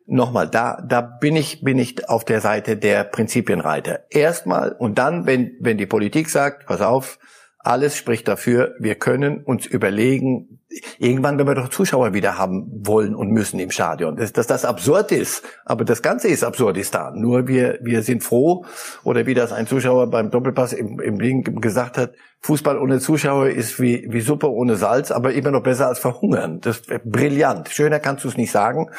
Nochmal, 0.07 0.49
da, 0.49 0.83
da 0.85 1.01
bin 1.03 1.37
ich, 1.37 1.63
bin 1.63 1.79
ich 1.79 2.09
auf 2.09 2.25
der 2.25 2.41
Seite 2.41 2.77
der 2.77 3.05
Prinzipienreiter. 3.05 4.01
Erstmal 4.11 4.73
und 4.73 4.99
dann, 4.99 5.25
wenn, 5.25 5.53
wenn 5.61 5.79
die 5.79 5.87
Politik 5.87 6.29
sagt, 6.29 6.67
pass 6.67 6.81
auf, 6.81 7.21
Alles 7.65 7.97
spricht 7.97 8.29
dafür, 8.29 8.75
wir 8.79 8.95
können 8.95 9.43
uns 9.43 9.65
überlegen, 9.65 10.61
irgendwann 10.99 11.39
werden 11.39 11.49
wir 11.49 11.55
doch 11.55 11.71
Zuschauer 11.71 12.13
wieder 12.13 12.37
haben 12.37 12.67
wollen 12.87 13.15
und 13.15 13.31
müssen 13.31 13.59
im 13.59 13.71
Stadion. 13.71 14.17
Dass, 14.17 14.35
dass 14.35 14.47
das 14.47 14.67
absurd 14.67 15.13
ist, 15.13 15.43
aber 15.65 15.87
das 15.87 16.03
Ganze 16.03 16.29
ist 16.29 16.45
Absurdistan. 16.45 17.19
Nur 17.19 17.49
wir, 17.49 17.79
wir 17.81 18.03
sind 18.03 18.23
froh, 18.23 18.67
oder 19.03 19.25
wie 19.25 19.33
das 19.33 19.51
ein 19.51 19.67
Zuschauer 19.67 20.11
beim 20.11 20.31
Doppelpass 20.31 20.75
im, 20.75 21.01
im 21.01 21.19
Link 21.19 21.63
gesagt 21.63 21.97
hat, 21.97 22.13
Fußball 22.43 22.77
ohne 22.77 23.01
Zuschauer 23.01 23.49
ist 23.49 23.81
wie, 23.81 24.09
wie 24.11 24.21
Suppe 24.21 24.51
ohne 24.53 24.77
Salz, 24.77 25.11
aber 25.11 25.33
immer 25.33 25.51
noch 25.51 25.63
besser 25.63 25.89
als 25.89 25.99
verhungern. 25.99 26.61
Das 26.61 26.81
ist 26.81 27.05
brillant. 27.05 27.71
Schöner 27.71 27.99
kannst 27.99 28.25
du 28.25 28.29
es 28.29 28.37
nicht 28.37 28.53
sagen. 28.53 28.91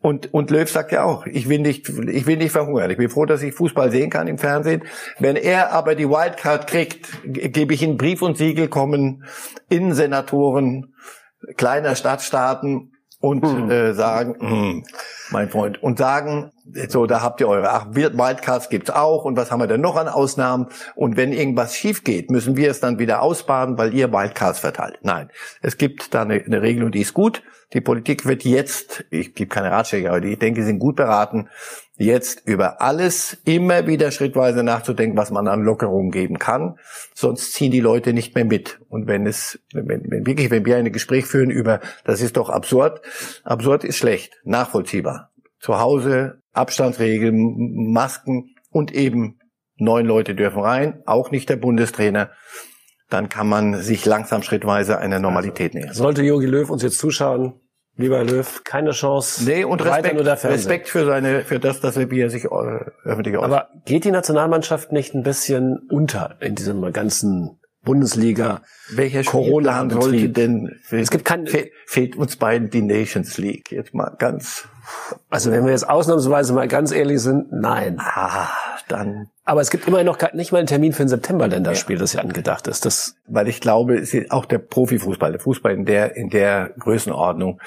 Und, 0.00 0.32
und 0.32 0.50
Löw 0.50 0.70
sagt 0.70 0.92
ja 0.92 1.02
auch, 1.04 1.26
ich 1.26 1.48
will 1.48 1.58
nicht, 1.58 1.88
ich 1.88 2.26
will 2.26 2.36
nicht 2.36 2.52
verhungern. 2.52 2.90
Ich 2.90 2.98
bin 2.98 3.10
froh, 3.10 3.24
dass 3.24 3.42
ich 3.42 3.52
Fußball 3.54 3.90
sehen 3.90 4.10
kann 4.10 4.28
im 4.28 4.38
Fernsehen. 4.38 4.84
Wenn 5.18 5.34
er 5.34 5.72
aber 5.72 5.96
die 5.96 6.08
Wildcard 6.08 6.68
kriegt, 6.68 7.08
gebe 7.24 7.74
ich 7.74 7.82
ihm 7.82 7.96
Brief 7.96 8.22
und 8.22 8.38
Siegel, 8.38 8.68
kommen 8.68 9.24
Innensenatoren 9.68 10.94
kleiner 11.56 11.96
Stadtstaaten 11.96 12.92
und 13.20 13.44
hm. 13.44 13.70
äh, 13.70 13.94
sagen, 13.94 14.36
hm, 14.38 14.84
mein 15.30 15.48
Freund, 15.48 15.82
und 15.82 15.98
sagen, 15.98 16.52
so, 16.88 17.06
da 17.06 17.22
habt 17.22 17.40
ihr 17.40 17.48
eure, 17.48 17.70
ach, 17.70 17.86
Wildcards 17.90 18.68
gibt's 18.68 18.90
auch, 18.90 19.24
und 19.24 19.36
was 19.36 19.50
haben 19.50 19.60
wir 19.60 19.66
denn 19.66 19.80
noch 19.80 19.96
an 19.96 20.08
Ausnahmen? 20.08 20.68
Und 20.94 21.16
wenn 21.16 21.32
irgendwas 21.32 21.74
schief 21.74 22.04
geht, 22.04 22.30
müssen 22.30 22.56
wir 22.56 22.70
es 22.70 22.80
dann 22.80 22.98
wieder 22.98 23.22
ausbaden, 23.22 23.78
weil 23.78 23.94
ihr 23.94 24.12
Wildcards 24.12 24.60
verteilt. 24.60 24.98
Nein, 25.02 25.30
es 25.62 25.78
gibt 25.78 26.14
da 26.14 26.22
eine, 26.22 26.34
eine 26.44 26.62
Regelung, 26.62 26.92
die 26.92 27.00
ist 27.00 27.14
gut. 27.14 27.42
Die 27.74 27.80
Politik 27.80 28.24
wird 28.24 28.44
jetzt, 28.44 29.04
ich 29.10 29.34
gebe 29.34 29.48
keine 29.48 29.70
Ratschläge, 29.70 30.10
aber 30.10 30.22
ich 30.22 30.38
denke, 30.38 30.62
sie 30.62 30.68
sind 30.68 30.78
gut 30.78 30.96
beraten, 30.96 31.48
jetzt 31.98 32.46
über 32.46 32.80
alles 32.80 33.36
immer 33.44 33.86
wieder 33.86 34.10
schrittweise 34.10 34.62
nachzudenken, 34.62 35.16
was 35.16 35.30
man 35.30 35.48
an 35.48 35.62
Lockerungen 35.62 36.10
geben 36.10 36.38
kann. 36.38 36.78
Sonst 37.14 37.52
ziehen 37.52 37.72
die 37.72 37.80
Leute 37.80 38.12
nicht 38.12 38.34
mehr 38.34 38.44
mit. 38.44 38.80
Und 38.88 39.06
wenn 39.06 39.26
es, 39.26 39.60
wenn, 39.72 39.88
wenn 39.88 40.26
wirklich, 40.26 40.50
wenn 40.50 40.64
wir 40.64 40.76
ein 40.76 40.92
Gespräch 40.92 41.26
führen 41.26 41.50
über, 41.50 41.80
das 42.04 42.20
ist 42.20 42.36
doch 42.36 42.48
absurd, 42.48 43.02
absurd 43.44 43.84
ist 43.84 43.98
schlecht, 43.98 44.40
nachvollziehbar. 44.44 45.30
Zu 45.58 45.78
Hause 45.78 46.40
Abstandsregeln, 46.52 47.92
Masken 47.92 48.54
und 48.70 48.92
eben 48.92 49.38
neun 49.76 50.06
Leute 50.06 50.34
dürfen 50.34 50.60
rein, 50.60 51.02
auch 51.06 51.30
nicht 51.30 51.48
der 51.48 51.56
Bundestrainer 51.56 52.30
dann 53.08 53.28
kann 53.28 53.48
man 53.48 53.80
sich 53.80 54.04
langsam 54.04 54.42
schrittweise 54.42 54.98
einer 54.98 55.18
Normalität 55.18 55.74
nähern. 55.74 55.94
Sollte 55.94 56.22
Jogi 56.22 56.46
Löw 56.46 56.68
uns 56.68 56.82
jetzt 56.82 56.98
zuschauen, 56.98 57.54
lieber 57.98 58.24
Löw, 58.24 58.64
keine 58.64 58.92
Chance. 58.92 59.44
Nee, 59.44 59.64
und 59.64 59.84
Respekt, 59.84 60.44
Respekt 60.44 60.88
für 60.88 61.04
seine, 61.04 61.42
für 61.42 61.58
das, 61.58 61.80
dass 61.80 61.96
er, 61.96 62.10
wie 62.10 62.20
er 62.20 62.30
sich 62.30 62.44
äh, 62.46 62.48
öffentlich 63.04 63.36
äußert. 63.36 63.44
Aber 63.44 63.68
geht 63.84 64.04
die 64.04 64.10
Nationalmannschaft 64.10 64.92
nicht 64.92 65.14
ein 65.14 65.22
bisschen 65.22 65.86
unter 65.90 66.36
in 66.40 66.54
diesem 66.54 66.90
ganzen 66.92 67.57
Bundesliga. 67.84 68.62
Welcher 68.90 69.22
Corona 69.22 69.88
sollte 69.88 70.28
denn? 70.28 70.78
Es 70.90 71.10
gibt 71.10 71.24
kein 71.24 71.46
fe 71.46 71.70
fehlt 71.86 72.16
uns 72.16 72.36
beiden 72.36 72.70
die 72.70 72.82
Nations 72.82 73.38
League 73.38 73.70
jetzt 73.72 73.94
mal 73.94 74.14
ganz. 74.18 74.68
Also 75.28 75.50
wenn 75.52 75.64
wir 75.64 75.72
jetzt 75.72 75.88
ausnahmsweise 75.88 76.52
mal 76.52 76.68
ganz 76.68 76.92
ehrlich 76.92 77.20
sind, 77.20 77.52
nein. 77.52 77.96
Ah, 77.98 78.48
dann. 78.88 79.28
Aber 79.44 79.60
es 79.60 79.70
gibt 79.70 79.86
immerhin 79.86 80.06
noch 80.06 80.18
nicht 80.32 80.52
mal 80.52 80.58
einen 80.58 80.66
Termin 80.66 80.92
für 80.92 81.02
ein 81.02 81.08
September-Länderspiel, 81.08 81.96
ja. 81.96 82.00
das 82.00 82.12
ja 82.14 82.20
angedacht 82.20 82.66
ist. 82.66 82.84
Das 82.84 83.16
weil 83.26 83.48
ich 83.48 83.60
glaube, 83.60 84.02
auch 84.30 84.44
der 84.44 84.58
Profifußball, 84.58 85.32
der 85.32 85.40
Fußball 85.40 85.72
in 85.72 85.84
der 85.84 86.16
in 86.16 86.30
der 86.30 86.70
Größenordnung 86.78 87.60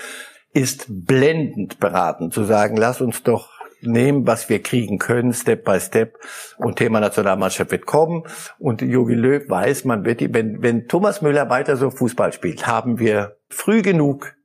ist 0.54 0.86
blendend 0.90 1.80
beraten 1.80 2.32
zu 2.32 2.44
sagen, 2.44 2.76
lass 2.76 3.02
uns 3.02 3.24
doch 3.24 3.61
nehmen, 3.82 4.28
was 4.28 4.50
wir 4.50 4.62
kriegen 4.62 4.98
können, 4.98 5.34
Step 5.34 5.64
by 5.64 5.80
Step. 5.80 6.18
Und 6.58 6.78
Thema 6.78 7.00
Nationalmannschaft 7.00 7.72
wird 7.72 7.86
kommen. 7.86 8.24
Und 8.60 8.82
Jogi 8.82 9.16
Löw 9.16 9.50
weiß, 9.50 9.86
man 9.86 10.06
wird, 10.06 10.22
wenn, 10.34 10.62
wenn 10.62 10.88
Thomas 10.88 11.22
Müller 11.22 11.50
weiter 11.50 11.78
so 11.78 11.90
Fußball 11.90 12.34
spielt, 12.34 12.68
haben 12.68 13.00
wir 13.00 13.38
früh 13.50 13.82
genug 13.82 14.36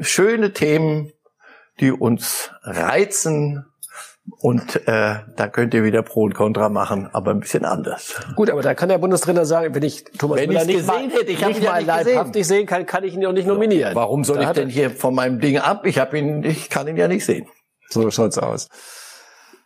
schöne 0.00 0.52
Themen, 0.52 1.12
die 1.80 1.92
uns 1.92 2.50
reizen, 2.62 3.66
und 4.38 4.86
äh, 4.86 5.16
da 5.36 5.48
könnt 5.48 5.74
ihr 5.74 5.82
wieder 5.82 6.02
Pro 6.02 6.22
und 6.22 6.34
Contra 6.34 6.68
machen, 6.68 7.08
aber 7.12 7.32
ein 7.32 7.40
bisschen 7.40 7.64
anders. 7.64 8.14
Gut, 8.36 8.50
aber 8.50 8.62
da 8.62 8.74
kann 8.74 8.88
der 8.88 8.98
Bundestrainer 8.98 9.44
sagen, 9.44 9.74
wenn 9.74 9.82
ich 9.82 10.04
Thomas 10.04 10.38
wenn 10.38 10.48
Müller 10.48 10.64
nicht 10.64 10.86
mal, 10.86 11.08
hätte, 11.08 11.32
ich 11.32 11.44
nicht 11.44 11.62
mal 11.62 11.84
ja 11.84 11.96
leibhaftig 11.96 12.46
sehen 12.46 12.66
kann, 12.66 12.86
kann 12.86 13.02
ich 13.02 13.14
ihn 13.14 13.26
auch 13.26 13.32
nicht 13.32 13.48
nominieren. 13.48 13.94
Warum 13.94 14.22
soll 14.22 14.38
da 14.38 14.42
ich 14.42 14.50
denn 14.50 14.68
hier 14.68 14.90
von 14.90 15.14
meinem 15.14 15.40
Ding 15.40 15.58
ab? 15.58 15.86
Ich 15.86 15.98
habe 15.98 16.18
ihn, 16.18 16.44
ich 16.44 16.70
kann 16.70 16.86
ihn 16.86 16.96
ja 16.96 17.08
nicht 17.08 17.24
sehen. 17.24 17.46
So 17.92 18.10
schaut's 18.10 18.38
aus. 18.38 18.68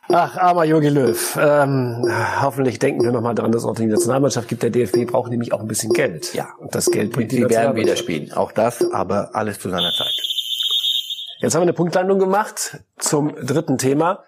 Ach, 0.08 0.36
armer 0.36 0.64
Jogi 0.64 0.88
Löw. 0.88 1.38
Ähm, 1.40 2.04
hoffentlich 2.40 2.78
denken 2.78 3.02
wir 3.02 3.10
nochmal 3.10 3.34
dran, 3.34 3.50
dass 3.50 3.62
es 3.62 3.68
auch 3.68 3.74
die 3.74 3.86
Nationalmannschaft 3.86 4.48
gibt. 4.48 4.62
Der 4.62 4.70
DFB 4.70 5.06
braucht 5.06 5.30
nämlich 5.30 5.52
auch 5.52 5.60
ein 5.60 5.66
bisschen 5.66 5.92
Geld. 5.92 6.32
Ja. 6.34 6.48
Und 6.58 6.74
das 6.74 6.90
Geld 6.90 7.12
bringt 7.12 7.32
die, 7.32 7.36
die 7.36 7.50
werden 7.50 7.76
wieder 7.76 7.96
spielen. 7.96 8.32
Auch 8.32 8.52
das, 8.52 8.88
aber 8.92 9.34
alles 9.34 9.58
zu 9.58 9.68
seiner 9.68 9.90
Zeit. 9.92 10.14
Jetzt 11.38 11.54
haben 11.54 11.62
wir 11.62 11.64
eine 11.64 11.72
Punktlandung 11.72 12.18
gemacht 12.18 12.78
zum 12.98 13.34
dritten 13.34 13.78
Thema. 13.78 14.22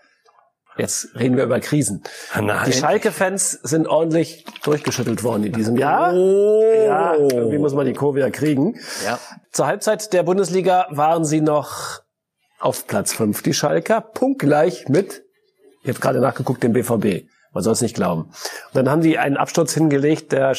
Jetzt 0.76 1.08
reden 1.16 1.36
wir 1.36 1.44
über 1.44 1.58
Krisen. 1.58 2.04
Nein. 2.40 2.58
Die 2.66 2.72
Schalke-Fans 2.72 3.50
sind 3.50 3.88
ordentlich 3.88 4.44
durchgeschüttelt 4.62 5.24
worden 5.24 5.44
in 5.44 5.52
diesem 5.52 5.76
Jahr. 5.76 6.12
Oh. 6.14 6.62
Ja, 6.86 7.14
irgendwie 7.14 7.58
muss 7.58 7.74
man 7.74 7.86
die 7.86 7.94
Kurve 7.94 8.20
ja 8.20 8.30
kriegen. 8.30 8.78
Ja. 9.04 9.18
Zur 9.50 9.66
Halbzeit 9.66 10.12
der 10.12 10.22
Bundesliga 10.22 10.86
waren 10.90 11.24
sie 11.24 11.40
noch 11.40 12.02
auf 12.58 12.86
Platz 12.86 13.12
5 13.12 13.42
die 13.42 13.54
Schalker, 13.54 14.00
punktgleich 14.00 14.88
mit, 14.88 15.22
ich 15.82 15.88
habe 15.88 16.00
gerade 16.00 16.20
nachgeguckt, 16.20 16.62
dem 16.62 16.72
BVB. 16.72 17.28
Man 17.52 17.64
soll 17.64 17.72
es 17.72 17.80
nicht 17.80 17.94
glauben. 17.94 18.24
Und 18.24 18.74
dann 18.74 18.90
haben 18.90 19.00
die 19.00 19.18
einen 19.18 19.36
Absturz 19.36 19.72
hingelegt, 19.72 20.32
der 20.32 20.54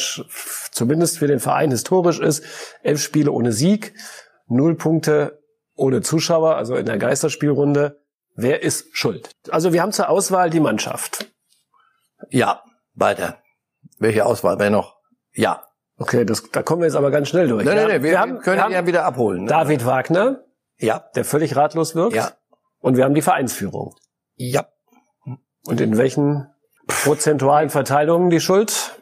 zumindest 0.72 1.20
für 1.20 1.28
den 1.28 1.40
Verein 1.40 1.72
historisch 1.72 2.20
ist. 2.20 2.44
Elf 2.82 3.02
Spiele 3.02 3.32
ohne 3.32 3.52
Sieg, 3.52 3.94
null 4.48 4.76
Punkte 4.76 5.40
ohne 5.76 6.02
Zuschauer, 6.02 6.56
also 6.56 6.76
in 6.76 6.86
der 6.86 6.98
Geisterspielrunde. 6.98 8.02
Wer 8.36 8.64
ist 8.64 8.88
schuld? 8.94 9.32
Also 9.50 9.72
wir 9.72 9.82
haben 9.82 9.92
zur 9.92 10.10
Auswahl 10.10 10.50
die 10.50 10.60
Mannschaft. 10.60 11.28
Ja, 12.30 12.64
weiter. 12.96 13.38
Welche 13.98 14.26
Auswahl 14.26 14.60
wäre 14.60 14.72
noch? 14.72 14.98
Ja. 15.34 15.64
Okay, 15.98 16.26
das, 16.26 16.50
da 16.52 16.64
kommen 16.64 16.82
wir 16.82 16.88
jetzt 16.88 16.96
aber 16.96 17.12
ganz 17.12 17.30
schnell 17.30 17.50
durch. 17.50 17.66
Nein, 17.66 17.76
nein, 17.76 17.88
nein, 17.88 18.04
wir, 18.04 18.12
wir 18.12 18.20
haben, 18.20 18.40
können 18.40 18.58
wir 18.58 18.64
haben 18.64 18.72
ja 18.72 18.88
wieder 18.88 19.06
abholen. 19.06 19.44
Ne? 19.44 19.50
David 19.50 19.86
Wagner, 19.86 20.44
ja. 20.80 21.06
Der 21.16 21.26
völlig 21.26 21.56
ratlos 21.56 21.96
wirkt. 21.96 22.16
Ja. 22.16 22.32
Und 22.80 22.98
wir 22.98 23.04
haben 23.04 23.14
die 23.14 23.22
Vereinsführung. 23.22 23.96
Ja. 24.36 24.68
Und 25.66 25.82
in 25.82 25.98
welchen 25.98 26.48
prozentualen 26.88 27.70
Verteilungen 27.70 28.30
die 28.30 28.40
Schuld? 28.40 28.96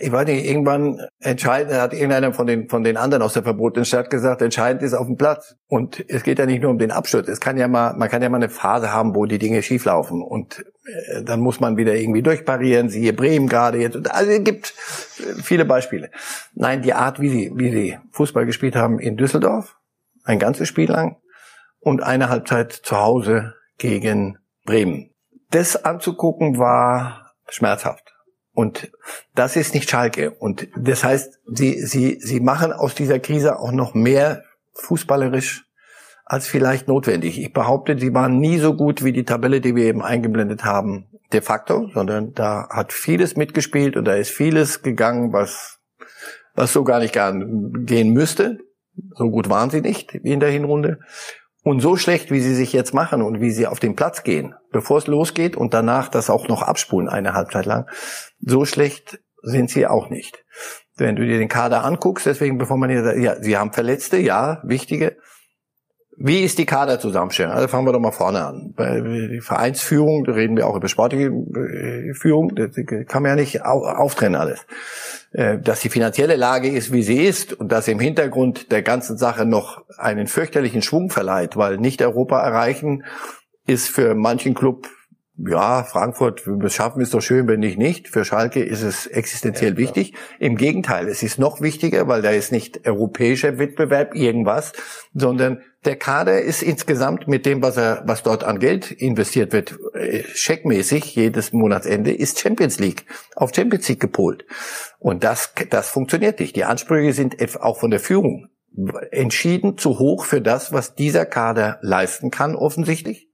Ich 0.00 0.12
weiß 0.12 0.26
nicht, 0.26 0.44
irgendwann 0.44 1.00
entscheidend 1.18 1.74
hat 1.74 1.94
irgendeiner 1.94 2.34
von 2.34 2.46
den, 2.46 2.68
von 2.68 2.84
den 2.84 2.98
anderen 2.98 3.22
aus 3.22 3.32
der 3.32 3.42
verbotenen 3.42 3.86
Stadt 3.86 4.10
gesagt, 4.10 4.42
entscheidend 4.42 4.82
ist 4.82 4.92
auf 4.92 5.06
dem 5.06 5.16
Platz. 5.16 5.56
Und 5.66 6.04
es 6.08 6.24
geht 6.24 6.38
ja 6.38 6.44
nicht 6.44 6.62
nur 6.62 6.70
um 6.70 6.78
den 6.78 6.90
Absturz. 6.90 7.26
Es 7.26 7.40
kann 7.40 7.56
ja 7.56 7.68
mal, 7.68 7.94
man 7.94 8.10
kann 8.10 8.20
ja 8.20 8.28
mal 8.28 8.36
eine 8.36 8.50
Phase 8.50 8.92
haben, 8.92 9.14
wo 9.14 9.24
die 9.24 9.38
Dinge 9.38 9.62
schieflaufen. 9.62 10.22
Und 10.22 10.64
äh, 10.84 11.22
dann 11.22 11.40
muss 11.40 11.58
man 11.58 11.78
wieder 11.78 11.94
irgendwie 11.94 12.22
durchparieren, 12.22 12.90
siehe 12.90 13.14
Bremen 13.14 13.48
gerade 13.48 13.78
jetzt. 13.78 14.10
Also 14.10 14.30
es 14.30 14.44
gibt 14.44 14.74
viele 15.42 15.64
Beispiele. 15.64 16.10
Nein, 16.54 16.82
die 16.82 16.92
Art, 16.92 17.18
wie 17.18 17.30
sie, 17.30 17.52
wie 17.54 17.70
sie 17.70 17.98
Fußball 18.12 18.44
gespielt 18.44 18.76
haben 18.76 18.98
in 18.98 19.16
Düsseldorf, 19.16 19.77
ein 20.28 20.38
ganzes 20.38 20.68
Spiel 20.68 20.90
lang 20.90 21.16
und 21.80 22.02
eine 22.02 22.28
Halbzeit 22.28 22.72
zu 22.72 22.96
Hause 22.96 23.54
gegen 23.78 24.38
Bremen. 24.64 25.10
Das 25.50 25.84
anzugucken 25.84 26.58
war 26.58 27.32
schmerzhaft. 27.48 28.14
Und 28.52 28.90
das 29.34 29.56
ist 29.56 29.72
nicht 29.72 29.88
Schalke. 29.88 30.32
Und 30.32 30.68
das 30.76 31.04
heißt, 31.04 31.38
sie, 31.46 31.80
sie, 31.80 32.18
sie 32.20 32.40
machen 32.40 32.72
aus 32.72 32.94
dieser 32.94 33.20
Krise 33.20 33.58
auch 33.58 33.72
noch 33.72 33.94
mehr 33.94 34.42
fußballerisch 34.74 35.64
als 36.24 36.46
vielleicht 36.46 36.88
notwendig. 36.88 37.40
Ich 37.40 37.52
behaupte, 37.52 37.98
sie 37.98 38.12
waren 38.12 38.38
nie 38.38 38.58
so 38.58 38.74
gut 38.74 39.02
wie 39.02 39.12
die 39.12 39.24
Tabelle, 39.24 39.60
die 39.62 39.74
wir 39.74 39.84
eben 39.84 40.02
eingeblendet 40.02 40.64
haben, 40.64 41.06
de 41.32 41.40
facto, 41.40 41.88
sondern 41.94 42.34
da 42.34 42.68
hat 42.68 42.92
vieles 42.92 43.36
mitgespielt 43.36 43.96
und 43.96 44.04
da 44.04 44.14
ist 44.14 44.30
vieles 44.30 44.82
gegangen, 44.82 45.32
was, 45.32 45.78
was 46.54 46.72
so 46.72 46.84
gar 46.84 46.98
nicht 46.98 47.14
gehen 47.14 48.12
müsste. 48.12 48.58
So 49.14 49.30
gut 49.30 49.48
waren 49.48 49.70
sie 49.70 49.80
nicht 49.80 50.14
in 50.14 50.40
der 50.40 50.50
Hinrunde. 50.50 51.00
Und 51.64 51.80
so 51.80 51.96
schlecht, 51.96 52.30
wie 52.30 52.40
sie 52.40 52.54
sich 52.54 52.72
jetzt 52.72 52.94
machen 52.94 53.20
und 53.20 53.40
wie 53.40 53.50
sie 53.50 53.66
auf 53.66 53.80
den 53.80 53.96
Platz 53.96 54.22
gehen, 54.22 54.54
bevor 54.72 54.98
es 54.98 55.06
losgeht 55.06 55.56
und 55.56 55.74
danach 55.74 56.08
das 56.08 56.30
auch 56.30 56.48
noch 56.48 56.62
abspulen 56.62 57.08
eine 57.08 57.34
Halbzeit 57.34 57.66
lang, 57.66 57.86
so 58.40 58.64
schlecht 58.64 59.20
sind 59.42 59.70
sie 59.70 59.86
auch 59.86 60.08
nicht. 60.08 60.44
Wenn 60.96 61.16
du 61.16 61.26
dir 61.26 61.38
den 61.38 61.48
Kader 61.48 61.84
anguckst, 61.84 62.26
deswegen 62.26 62.58
bevor 62.58 62.76
man 62.76 62.90
hier 62.90 63.04
sagt, 63.04 63.18
ja, 63.18 63.40
sie 63.42 63.56
haben 63.56 63.72
Verletzte, 63.72 64.16
ja, 64.18 64.62
wichtige, 64.64 65.16
wie 66.20 66.40
ist 66.40 66.58
die 66.58 66.66
Kaderzusammenstellung? 66.66 67.52
Also 67.52 67.68
fangen 67.68 67.86
wir 67.86 67.92
doch 67.92 68.00
mal 68.00 68.10
vorne 68.10 68.44
an. 68.44 68.72
Bei 68.74 69.00
die 69.00 69.40
Vereinsführung, 69.40 70.24
da 70.24 70.32
reden 70.32 70.56
wir 70.56 70.66
auch 70.66 70.74
über 70.74 70.88
sportliche 70.88 71.26
äh, 71.26 72.12
Führung, 72.14 72.54
das 72.56 72.70
kann 73.06 73.22
man 73.22 73.30
ja 73.30 73.36
nicht 73.36 73.62
auftrennen 73.62 74.40
alles. 74.40 74.66
Äh, 75.32 75.58
dass 75.58 75.80
die 75.80 75.90
finanzielle 75.90 76.34
Lage 76.34 76.68
ist, 76.68 76.92
wie 76.92 77.02
sie 77.02 77.24
ist 77.24 77.52
und 77.52 77.70
dass 77.70 77.86
im 77.86 78.00
Hintergrund 78.00 78.72
der 78.72 78.82
ganzen 78.82 79.16
Sache 79.16 79.46
noch 79.46 79.84
einen 79.96 80.26
fürchterlichen 80.26 80.82
Schwung 80.82 81.10
verleiht, 81.10 81.56
weil 81.56 81.76
nicht 81.76 82.02
Europa 82.02 82.40
erreichen 82.40 83.04
ist 83.66 83.88
für 83.88 84.14
manchen 84.14 84.54
Club 84.54 84.88
ja, 85.46 85.84
Frankfurt, 85.84 86.46
wenn 86.46 86.58
wir 86.58 86.66
es 86.66 86.74
schaffen, 86.74 87.00
ist 87.00 87.14
doch 87.14 87.20
schön, 87.20 87.46
wenn 87.46 87.60
nicht 87.60 87.78
nicht. 87.78 88.08
Für 88.08 88.24
Schalke 88.24 88.60
ist 88.60 88.82
es 88.82 89.06
existenziell 89.06 89.72
ja, 89.72 89.76
wichtig. 89.76 90.14
Im 90.40 90.56
Gegenteil, 90.56 91.06
es 91.06 91.22
ist 91.22 91.38
noch 91.38 91.60
wichtiger, 91.60 92.08
weil 92.08 92.22
da 92.22 92.30
ist 92.30 92.50
nicht 92.50 92.88
europäischer 92.88 93.58
Wettbewerb 93.58 94.16
irgendwas, 94.16 94.72
sondern 95.14 95.62
der 95.88 95.96
Kader 95.96 96.42
ist 96.42 96.62
insgesamt 96.62 97.28
mit 97.28 97.46
dem, 97.46 97.62
was 97.62 97.78
er, 97.78 98.02
was 98.04 98.22
dort 98.22 98.44
an 98.44 98.58
Geld 98.58 98.90
investiert 98.90 99.54
wird, 99.54 99.78
äh, 99.94 100.22
checkmäßig 100.22 101.16
jedes 101.16 101.54
Monatsende, 101.54 102.12
ist 102.12 102.38
Champions 102.38 102.78
League, 102.78 103.06
auf 103.34 103.52
Champions 103.54 103.88
League 103.88 103.98
gepolt. 103.98 104.44
Und 104.98 105.24
das, 105.24 105.54
das 105.70 105.88
funktioniert 105.88 106.40
nicht. 106.40 106.56
Die 106.56 106.64
Ansprüche 106.64 107.14
sind 107.14 107.36
auch 107.62 107.80
von 107.80 107.90
der 107.90 108.00
Führung 108.00 108.48
entschieden 109.10 109.78
zu 109.78 109.98
hoch 109.98 110.26
für 110.26 110.42
das, 110.42 110.74
was 110.74 110.94
dieser 110.94 111.24
Kader 111.24 111.78
leisten 111.80 112.30
kann, 112.30 112.54
offensichtlich. 112.54 113.30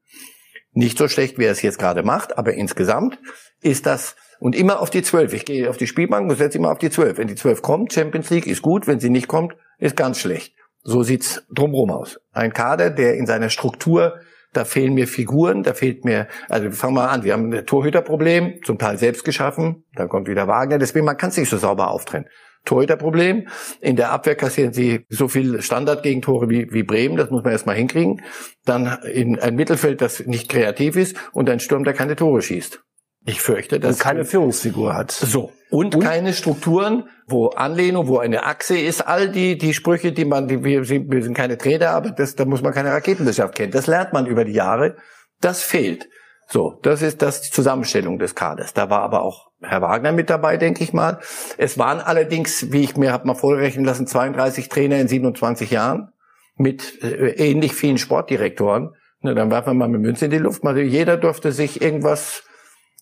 Nicht 0.70 0.96
so 0.96 1.08
schlecht, 1.08 1.38
wie 1.38 1.46
er 1.46 1.52
es 1.52 1.60
jetzt 1.60 1.80
gerade 1.80 2.04
macht, 2.04 2.38
aber 2.38 2.54
insgesamt 2.54 3.18
ist 3.60 3.84
das 3.84 4.14
und 4.38 4.54
immer 4.54 4.78
auf 4.78 4.90
die 4.90 5.02
zwölf. 5.02 5.32
Ich 5.32 5.44
gehe 5.44 5.68
auf 5.68 5.76
die 5.76 5.88
Spielbank 5.88 6.30
und 6.30 6.36
setze 6.36 6.58
immer 6.58 6.70
auf 6.70 6.78
die 6.78 6.90
zwölf. 6.90 7.18
Wenn 7.18 7.26
die 7.26 7.34
zwölf 7.34 7.62
kommt, 7.62 7.92
Champions 7.92 8.30
League 8.30 8.46
ist 8.46 8.62
gut. 8.62 8.86
Wenn 8.86 9.00
sie 9.00 9.10
nicht 9.10 9.26
kommt, 9.26 9.56
ist 9.78 9.96
ganz 9.96 10.20
schlecht. 10.20 10.54
So 10.84 11.02
sieht's 11.02 11.44
drumherum 11.50 11.90
aus. 11.90 12.20
Ein 12.32 12.52
Kader, 12.52 12.90
der 12.90 13.16
in 13.16 13.26
seiner 13.26 13.48
Struktur, 13.48 14.20
da 14.52 14.64
fehlen 14.64 14.94
mir 14.94 15.08
Figuren, 15.08 15.62
da 15.62 15.74
fehlt 15.74 16.04
mir, 16.04 16.28
also 16.48 16.70
fangen 16.70 16.94
wir 16.94 17.10
an, 17.10 17.24
wir 17.24 17.32
haben 17.32 17.52
ein 17.52 17.66
Torhüterproblem, 17.66 18.60
zum 18.64 18.78
Teil 18.78 18.98
selbst 18.98 19.24
geschaffen, 19.24 19.84
dann 19.94 20.08
kommt 20.08 20.28
wieder 20.28 20.46
Wagner, 20.46 20.78
deswegen 20.78 21.06
man 21.06 21.16
kann 21.16 21.30
es 21.30 21.36
nicht 21.36 21.50
so 21.50 21.58
sauber 21.58 21.90
auftrennen. 21.90 22.28
Torhüterproblem. 22.64 23.48
In 23.80 23.96
der 23.96 24.10
Abwehr 24.10 24.36
kassieren 24.36 24.72
sie 24.72 25.04
so 25.08 25.28
viel 25.28 25.60
Standardgegentore 25.60 26.48
wie, 26.48 26.72
wie 26.72 26.82
Bremen, 26.82 27.16
das 27.16 27.30
muss 27.30 27.42
man 27.42 27.52
erstmal 27.52 27.76
hinkriegen. 27.76 28.22
Dann 28.64 28.98
in 29.12 29.38
ein 29.38 29.54
Mittelfeld, 29.54 30.00
das 30.00 30.24
nicht 30.26 30.48
kreativ 30.48 30.96
ist 30.96 31.16
und 31.32 31.50
ein 31.50 31.60
Sturm, 31.60 31.84
der 31.84 31.92
keine 31.92 32.16
Tore 32.16 32.40
schießt. 32.40 32.82
Ich 33.26 33.40
fürchte, 33.40 33.80
dass 33.80 33.96
und 33.96 34.02
keine 34.02 34.24
Führungsfigur 34.24 34.94
hat. 34.94 35.10
So 35.10 35.52
und, 35.74 35.96
und, 35.96 36.04
keine 36.04 36.32
Strukturen, 36.32 37.08
wo 37.26 37.48
Anlehnung, 37.48 38.06
wo 38.06 38.18
eine 38.18 38.44
Achse 38.44 38.78
ist. 38.78 39.00
All 39.00 39.28
die 39.28 39.58
die 39.58 39.74
Sprüche, 39.74 40.12
die 40.12 40.24
man, 40.24 40.46
die, 40.46 40.62
wir, 40.62 40.84
sind, 40.84 41.10
wir 41.10 41.20
sind 41.20 41.34
keine 41.34 41.58
Trainer, 41.58 41.90
aber 41.90 42.10
das, 42.10 42.36
da 42.36 42.44
muss 42.44 42.62
man 42.62 42.72
keine 42.72 42.92
Raketenwissenschaft 42.92 43.56
kennen. 43.56 43.72
Das 43.72 43.88
lernt 43.88 44.12
man 44.12 44.26
über 44.26 44.44
die 44.44 44.52
Jahre. 44.52 44.94
Das 45.40 45.64
fehlt. 45.64 46.08
So, 46.46 46.78
das 46.82 47.02
ist 47.02 47.22
das 47.22 47.40
die 47.40 47.50
Zusammenstellung 47.50 48.20
des 48.20 48.36
Kaders. 48.36 48.72
Da 48.72 48.88
war 48.88 49.00
aber 49.00 49.22
auch 49.22 49.50
Herr 49.62 49.82
Wagner 49.82 50.12
mit 50.12 50.30
dabei, 50.30 50.58
denke 50.58 50.84
ich 50.84 50.92
mal. 50.92 51.18
Es 51.58 51.76
waren 51.76 51.98
allerdings, 51.98 52.70
wie 52.70 52.82
ich 52.82 52.96
mir 52.96 53.10
habe 53.10 53.26
mal 53.26 53.34
vorrechnen 53.34 53.84
lassen, 53.84 54.06
32 54.06 54.68
Trainer 54.68 55.00
in 55.00 55.08
27 55.08 55.72
Jahren 55.72 56.12
mit 56.56 57.02
äh, 57.02 57.30
ähnlich 57.30 57.74
vielen 57.74 57.98
Sportdirektoren. 57.98 58.94
Na, 59.22 59.34
dann 59.34 59.50
werfen 59.50 59.70
wir 59.70 59.74
mal 59.74 59.88
mit 59.88 60.02
Münze 60.02 60.26
in 60.26 60.30
die 60.30 60.38
Luft. 60.38 60.62
Also 60.64 60.80
jeder 60.80 61.16
durfte 61.16 61.50
sich 61.50 61.82
irgendwas 61.82 62.44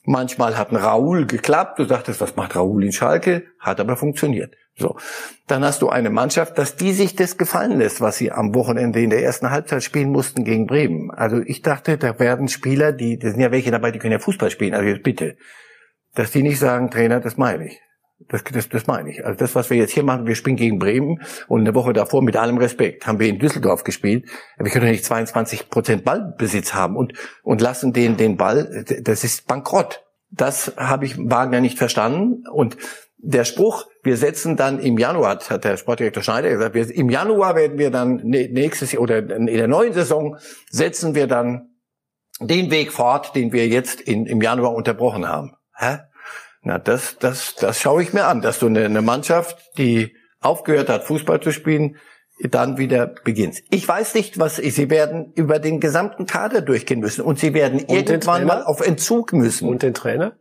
Manchmal 0.05 0.59
hat 0.59 0.71
ein 0.71 0.77
Raoul 0.77 1.27
geklappt. 1.27 1.79
Du 1.79 1.85
sagtest, 1.85 2.21
was 2.21 2.35
macht 2.35 2.57
Raoul 2.57 2.85
in 2.85 2.93
Schalke? 2.93 3.45
Hat 3.61 3.79
aber 3.79 3.97
funktioniert. 3.97 4.57
So. 4.75 4.97
Dann 5.47 5.65
hast 5.65 5.83
du 5.83 5.91
eine 5.91 6.11
Mannschaft, 6.11 6.59
dass 6.59 6.77
die 6.77 6.93
sich 6.93 7.15
das 7.15 7.37
gefallen 7.37 7.79
lässt, 7.79 8.01
was 8.01 8.17
sie 8.17 8.33
am 8.33 8.55
Wochenende 8.55 9.01
in 9.01 9.11
der 9.11 9.23
ersten 9.23 9.51
Halbzeit 9.51 9.85
spielen 9.85 10.11
mussten 10.11 10.45
gegen 10.45 10.67
Bremen. 10.67 11.11
Also 11.11 11.39
ich 11.39 11.63
dachte, 11.63 11.99
da 11.99 12.19
werden 12.19 12.49
Spieler, 12.49 12.93
die, 12.93 13.19
da 13.19 13.31
sind 13.31 13.41
ja 13.41 13.53
welche 13.53 13.71
dabei, 13.71 13.93
die 13.93 13.99
können 13.99 14.13
ja 14.13 14.19
Fußball 14.19 14.51
spielen. 14.51 14.75
Also 14.75 14.99
bitte. 15.01 15.37
Dass 16.15 16.33
die 16.33 16.43
nicht 16.43 16.59
sagen, 16.59 16.91
Trainer, 16.91 17.21
das 17.21 17.37
meine 17.37 17.69
ich. 17.69 17.81
Das, 18.29 18.45
das, 18.45 18.69
das 18.69 18.87
meine 18.87 19.11
ich. 19.11 19.25
Also 19.25 19.39
das, 19.39 19.55
was 19.55 19.71
wir 19.71 19.77
jetzt 19.77 19.93
hier 19.93 20.03
machen, 20.03 20.27
wir 20.27 20.35
spielen 20.35 20.57
gegen 20.57 20.79
Bremen 20.79 21.21
und 21.49 21.61
eine 21.61 21.75
Woche 21.75 21.93
davor, 21.93 22.23
mit 22.23 22.37
allem 22.37 22.59
Respekt, 22.59 23.07
haben 23.07 23.19
wir 23.19 23.29
in 23.29 23.39
Düsseldorf 23.39 23.85
gespielt. 23.85 24.29
Wir 24.59 24.71
können 24.71 24.87
ja 24.87 24.93
nicht 24.93 25.05
22 25.05 25.71
Prozent 25.71 26.05
Ballbesitz 26.05 26.75
haben 26.75 26.97
und, 26.97 27.15
und 27.43 27.61
lassen 27.61 27.93
den, 27.93 28.17
den 28.17 28.37
Ball, 28.37 28.85
das 29.03 29.25
ist 29.25 29.47
bankrott. 29.47 30.05
Das 30.31 30.75
habe 30.77 31.05
ich 31.05 31.19
Wagner 31.19 31.61
nicht 31.61 31.79
verstanden 31.79 32.45
und 32.51 32.77
der 33.25 33.45
Spruch, 33.45 33.87
wir 34.03 34.17
setzen 34.17 34.57
dann 34.57 34.81
im 34.81 34.99
Januar, 34.99 35.39
hat 35.49 35.65
der 35.65 35.77
Sportdirektor 35.77 36.23
Schneider 36.23 36.51
gesagt, 36.51 36.75
wir, 36.75 36.91
im 36.91 37.09
Januar 37.09 37.55
werden 37.55 37.79
wir 37.79 37.91
dann 37.91 38.17
nächstes 38.17 38.97
oder 38.99 39.19
in 39.19 39.47
der 39.47 39.69
neuen 39.69 39.93
Saison 39.93 40.37
setzen 40.71 41.15
wir 41.15 41.29
dann 41.29 41.69
den 42.41 42.71
Weg 42.73 42.93
fort, 42.93 43.37
den 43.37 43.53
wir 43.53 43.69
jetzt 43.69 44.01
in, 44.01 44.27
im 44.27 44.41
Januar 44.43 44.75
unterbrochen 44.75 45.29
haben. 45.29 45.53
Hä? 45.77 45.99
Na, 46.63 46.79
das, 46.79 47.17
das, 47.19 47.57
das 47.57 47.81
schaue 47.81 48.03
ich 48.03 48.13
mir 48.13 48.27
an, 48.27 48.41
dass 48.41 48.59
du 48.61 48.67
eine, 48.67 48.85
eine 48.85 49.03
Mannschaft, 49.03 49.59
die 49.79 50.15
aufgehört 50.41 50.89
hat, 50.89 51.05
Fußball 51.05 51.41
zu 51.41 51.51
spielen, 51.51 51.97
dann 52.39 52.79
wieder 52.79 53.07
beginnt. 53.07 53.63
Ich 53.71 53.87
weiß 53.87 54.15
nicht, 54.15 54.39
was 54.39 54.57
sie 54.57 54.91
werden 54.91 55.33
über 55.35 55.59
den 55.59 55.81
gesamten 55.81 56.27
Kader 56.27 56.61
durchgehen 56.61 57.01
müssen 57.01 57.23
und 57.23 57.39
sie 57.39 57.55
werden 57.55 57.81
und 57.81 57.91
irgendwann 57.91 58.47
mal 58.47 58.63
auf 58.65 58.81
Entzug 58.81 59.33
müssen. 59.33 59.69
Und 59.69 59.83
den 59.83 59.95
Trainer? 59.95 60.37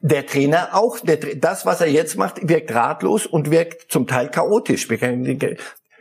Der 0.00 0.26
Trainer 0.26 0.70
auch. 0.72 1.00
Der, 1.00 1.16
das, 1.16 1.66
was 1.66 1.80
er 1.80 1.88
jetzt 1.88 2.16
macht, 2.16 2.48
wirkt 2.48 2.74
ratlos 2.74 3.26
und 3.26 3.50
wirkt 3.50 3.90
zum 3.90 4.06
Teil 4.06 4.30
chaotisch. 4.30 4.88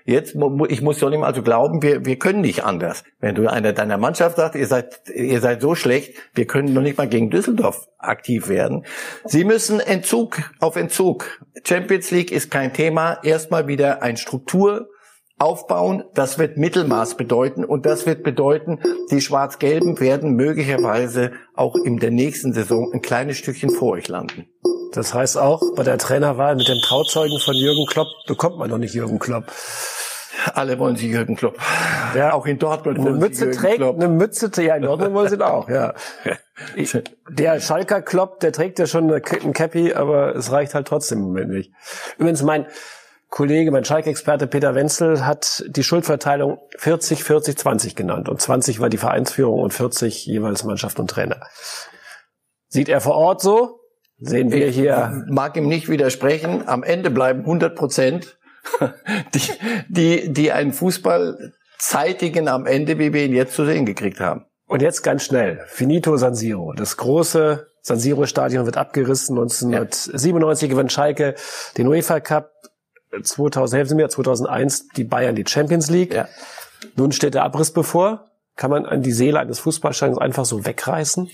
Jetzt, 0.05 0.35
ich 0.69 0.81
muss 0.81 0.99
doch 0.99 1.09
nicht 1.09 1.19
mal 1.19 1.35
so 1.35 1.41
glauben, 1.41 1.81
wir, 1.81 2.05
wir 2.05 2.17
können 2.17 2.41
nicht 2.41 2.63
anders. 2.63 3.03
Wenn 3.19 3.35
du 3.35 3.47
einer 3.47 3.73
deiner 3.73 3.97
Mannschaft 3.97 4.37
sagst, 4.37 4.55
ihr 4.55 4.67
seid, 4.67 5.01
ihr 5.13 5.41
seid 5.41 5.61
so 5.61 5.75
schlecht, 5.75 6.15
wir 6.33 6.47
können 6.47 6.73
noch 6.73 6.81
nicht 6.81 6.97
mal 6.97 7.07
gegen 7.07 7.29
Düsseldorf 7.29 7.87
aktiv 7.97 8.47
werden. 8.47 8.85
Sie 9.25 9.43
müssen 9.43 9.79
Entzug 9.79 10.51
auf 10.59 10.75
Entzug. 10.75 11.41
Champions 11.63 12.11
League 12.11 12.31
ist 12.31 12.49
kein 12.49 12.73
Thema. 12.73 13.19
Erstmal 13.23 13.67
wieder 13.67 14.01
ein 14.01 14.17
Struktur, 14.17 14.89
aufbauen. 15.41 16.03
Das 16.13 16.37
wird 16.37 16.57
Mittelmaß 16.57 17.17
bedeuten 17.17 17.65
und 17.65 17.85
das 17.85 18.05
wird 18.05 18.23
bedeuten, 18.23 18.79
die 19.09 19.21
Schwarz-Gelben 19.21 19.99
werden 19.99 20.35
möglicherweise 20.35 21.31
auch 21.55 21.75
in 21.75 21.97
der 21.97 22.11
nächsten 22.11 22.53
Saison 22.53 22.91
ein 22.93 23.01
kleines 23.01 23.37
Stückchen 23.37 23.71
vor 23.71 23.93
euch 23.93 24.07
landen. 24.07 24.45
Das 24.93 25.13
heißt 25.13 25.37
auch, 25.37 25.61
bei 25.75 25.83
der 25.83 25.97
Trainerwahl 25.97 26.55
mit 26.55 26.67
dem 26.67 26.79
Trauzeugen 26.79 27.39
von 27.39 27.55
Jürgen 27.55 27.85
Klopp 27.85 28.07
bekommt 28.27 28.57
man 28.57 28.69
noch 28.69 28.77
nicht 28.77 28.93
Jürgen 28.93 29.19
Klopp. 29.19 29.45
Alle 30.53 30.79
wollen 30.79 30.95
sie 30.95 31.09
Jürgen 31.09 31.35
Klopp. 31.35 31.57
Ja, 32.15 32.33
auch 32.33 32.45
in 32.45 32.57
Dortmund 32.57 32.99
eine 32.99 33.11
Mütze 33.11 33.53
sie 33.53 33.59
trägt, 33.59 33.77
Klopp. 33.77 33.95
eine 33.95 34.07
Mütze, 34.07 34.49
ja, 34.61 34.75
in 34.75 34.83
Dortmund 34.83 35.13
wollen 35.13 35.29
sie 35.29 35.35
ihn 35.35 35.41
auch, 35.41 35.69
ja. 35.69 35.93
Der 37.29 37.59
Schalker 37.59 38.01
Klopp, 38.01 38.39
der 38.39 38.51
trägt 38.51 38.79
ja 38.79 38.85
schon 38.85 39.11
ein 39.11 39.53
Cappy, 39.53 39.93
aber 39.93 40.35
es 40.35 40.51
reicht 40.51 40.75
halt 40.75 40.87
trotzdem 40.87 41.19
im 41.19 41.25
Moment 41.25 41.49
nicht. 41.49 41.71
Übrigens, 42.17 42.43
mein, 42.43 42.67
Kollege, 43.31 43.71
mein 43.71 43.85
Schalke-Experte 43.85 44.45
Peter 44.45 44.75
Wenzel 44.75 45.25
hat 45.25 45.63
die 45.67 45.83
Schuldverteilung 45.83 46.59
40, 46.77 47.23
40, 47.23 47.57
20 47.57 47.95
genannt. 47.95 48.27
Und 48.27 48.41
20 48.41 48.81
war 48.81 48.89
die 48.89 48.97
Vereinsführung 48.97 49.61
und 49.61 49.73
40 49.73 50.25
jeweils 50.25 50.65
Mannschaft 50.65 50.99
und 50.99 51.09
Trainer. 51.09 51.39
Sieht 52.67 52.89
er 52.89 52.99
vor 52.99 53.15
Ort 53.15 53.41
so? 53.41 53.80
Sehen 54.21 54.51
wir 54.51 54.67
hier. 54.67 55.23
Ich 55.25 55.33
mag 55.33 55.57
ihm 55.57 55.67
nicht 55.67 55.89
widersprechen. 55.89 56.67
Am 56.67 56.83
Ende 56.83 57.09
bleiben 57.09 57.41
100 57.41 57.75
Prozent, 57.75 58.37
die, 59.33 59.41
die, 59.89 60.31
die 60.33 60.51
einen 60.51 60.73
Fußball 60.73 61.53
zeitigen 61.79 62.47
am 62.47 62.67
Ende, 62.67 62.99
wie 62.99 63.13
wir 63.13 63.25
ihn 63.25 63.33
jetzt 63.33 63.55
zu 63.55 63.65
sehen 63.65 63.85
gekriegt 63.85 64.19
haben. 64.19 64.45
Und 64.67 64.81
jetzt 64.81 65.01
ganz 65.01 65.25
schnell. 65.25 65.59
Finito 65.67 66.15
San 66.17 66.35
Siro. 66.35 66.73
Das 66.73 66.95
große 66.97 67.67
San 67.81 67.99
Siro 67.99 68.27
Stadion 68.27 68.65
wird 68.65 68.77
abgerissen. 68.77 69.37
1997 69.37 70.69
ja. 70.69 70.73
gewinnt 70.73 70.91
Schalke 70.91 71.35
den 71.77 71.87
UEFA 71.87 72.19
Cup. 72.19 72.51
2000, 73.21 73.77
helfen 73.77 73.89
Sie 73.89 73.95
mir, 73.95 74.07
2001 74.07 74.87
die 74.95 75.03
Bayern 75.03 75.35
die 75.35 75.43
Champions 75.45 75.89
League. 75.89 76.13
Ja. 76.13 76.29
Nun 76.95 77.11
steht 77.11 77.33
der 77.33 77.43
Abriss 77.43 77.71
bevor. 77.71 78.29
Kann 78.55 78.69
man 78.69 78.85
an 78.85 79.01
die 79.01 79.11
Seele 79.11 79.39
eines 79.39 79.59
Fußballstadions 79.59 80.19
einfach 80.19 80.45
so 80.45 80.65
wegreißen? 80.65 81.29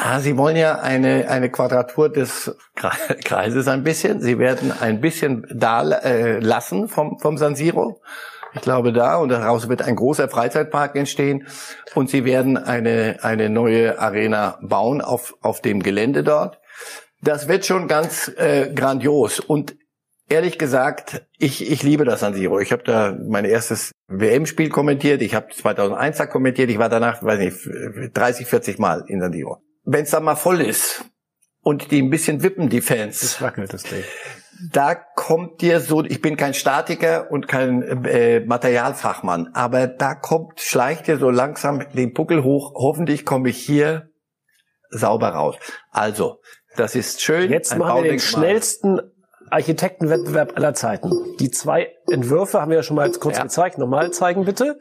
Ah, 0.00 0.20
Sie 0.20 0.36
wollen 0.36 0.56
ja 0.56 0.80
eine, 0.80 1.28
eine 1.28 1.50
Quadratur 1.50 2.08
des 2.08 2.54
Kreises 3.24 3.66
ein 3.66 3.82
bisschen. 3.82 4.20
Sie 4.20 4.38
werden 4.38 4.72
ein 4.80 5.00
bisschen 5.00 5.46
da 5.52 5.82
äh, 5.90 6.38
lassen 6.38 6.88
vom, 6.88 7.18
vom 7.18 7.36
San 7.36 7.56
Siro. 7.56 8.00
Ich 8.54 8.60
glaube 8.60 8.92
da 8.92 9.16
und 9.16 9.30
daraus 9.30 9.68
wird 9.68 9.82
ein 9.82 9.96
großer 9.96 10.28
Freizeitpark 10.28 10.94
entstehen 10.96 11.46
und 11.94 12.10
Sie 12.10 12.24
werden 12.24 12.56
eine, 12.56 13.18
eine 13.22 13.50
neue 13.50 13.98
Arena 13.98 14.58
bauen 14.62 15.00
auf, 15.00 15.34
auf 15.40 15.60
dem 15.60 15.82
Gelände 15.82 16.22
dort. 16.22 16.60
Das 17.20 17.48
wird 17.48 17.66
schon 17.66 17.88
ganz 17.88 18.28
äh, 18.36 18.72
grandios 18.72 19.40
und 19.40 19.76
Ehrlich 20.30 20.58
gesagt, 20.58 21.26
ich, 21.38 21.70
ich 21.70 21.82
liebe 21.82 22.04
das 22.04 22.20
San 22.20 22.34
Siro. 22.34 22.60
Ich 22.60 22.70
habe 22.70 22.82
da 22.82 23.16
mein 23.18 23.46
erstes 23.46 23.92
WM-Spiel 24.08 24.68
kommentiert, 24.68 25.22
ich 25.22 25.34
habe 25.34 25.48
2001 25.54 26.18
da 26.18 26.26
kommentiert, 26.26 26.68
ich 26.68 26.78
war 26.78 26.90
danach, 26.90 27.22
weiß 27.22 27.38
nicht, 27.38 27.56
30, 28.12 28.46
40 28.46 28.78
Mal 28.78 29.04
in 29.08 29.22
San 29.22 29.32
Siro. 29.32 29.62
Wenn 29.90 30.04
es 30.04 30.10
da 30.10 30.20
mal 30.20 30.36
voll 30.36 30.60
ist 30.60 31.06
und 31.62 31.90
die 31.90 32.02
ein 32.02 32.10
bisschen 32.10 32.42
wippen, 32.42 32.68
die 32.68 32.82
Fans. 32.82 33.20
Das 33.20 33.40
wackelt 33.40 33.72
das 33.72 33.84
Ding. 33.84 34.04
Da 34.70 34.94
kommt 34.94 35.62
dir 35.62 35.80
so, 35.80 36.04
ich 36.04 36.20
bin 36.20 36.36
kein 36.36 36.52
Statiker 36.52 37.30
und 37.30 37.48
kein 37.48 38.04
äh, 38.04 38.40
Materialfachmann, 38.40 39.50
aber 39.54 39.86
da 39.86 40.14
kommt, 40.14 40.60
schleicht 40.60 41.06
dir 41.06 41.16
so 41.16 41.30
langsam 41.30 41.86
den 41.94 42.12
Buckel 42.12 42.44
hoch. 42.44 42.74
Hoffentlich 42.74 43.24
komme 43.24 43.48
ich 43.48 43.56
hier 43.56 44.10
sauber 44.90 45.28
raus. 45.28 45.56
Also, 45.90 46.40
das 46.76 46.94
ist 46.94 47.22
schön. 47.22 47.50
Jetzt 47.50 47.74
machen 47.78 48.02
wir 48.02 48.10
den 48.10 48.20
schnellsten 48.20 49.00
Architektenwettbewerb 49.48 50.54
aller 50.54 50.74
Zeiten. 50.74 51.10
Die 51.40 51.50
zwei 51.50 51.94
Entwürfe 52.10 52.60
haben 52.60 52.70
wir 52.70 52.76
ja 52.76 52.82
schon 52.82 52.96
mal 52.96 53.10
kurz 53.12 53.38
ja. 53.38 53.44
gezeigt. 53.44 53.78
Nochmal 53.78 54.10
zeigen 54.10 54.44
bitte. 54.44 54.80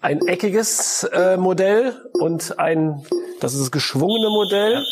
Ein 0.00 0.20
eckiges 0.28 1.02
äh, 1.02 1.36
Modell 1.36 1.96
und 2.20 2.60
ein 2.60 3.04
Das 3.44 3.52
ist 3.52 3.60
das 3.60 3.70
geschwungene 3.70 4.30
Modell. 4.30 4.82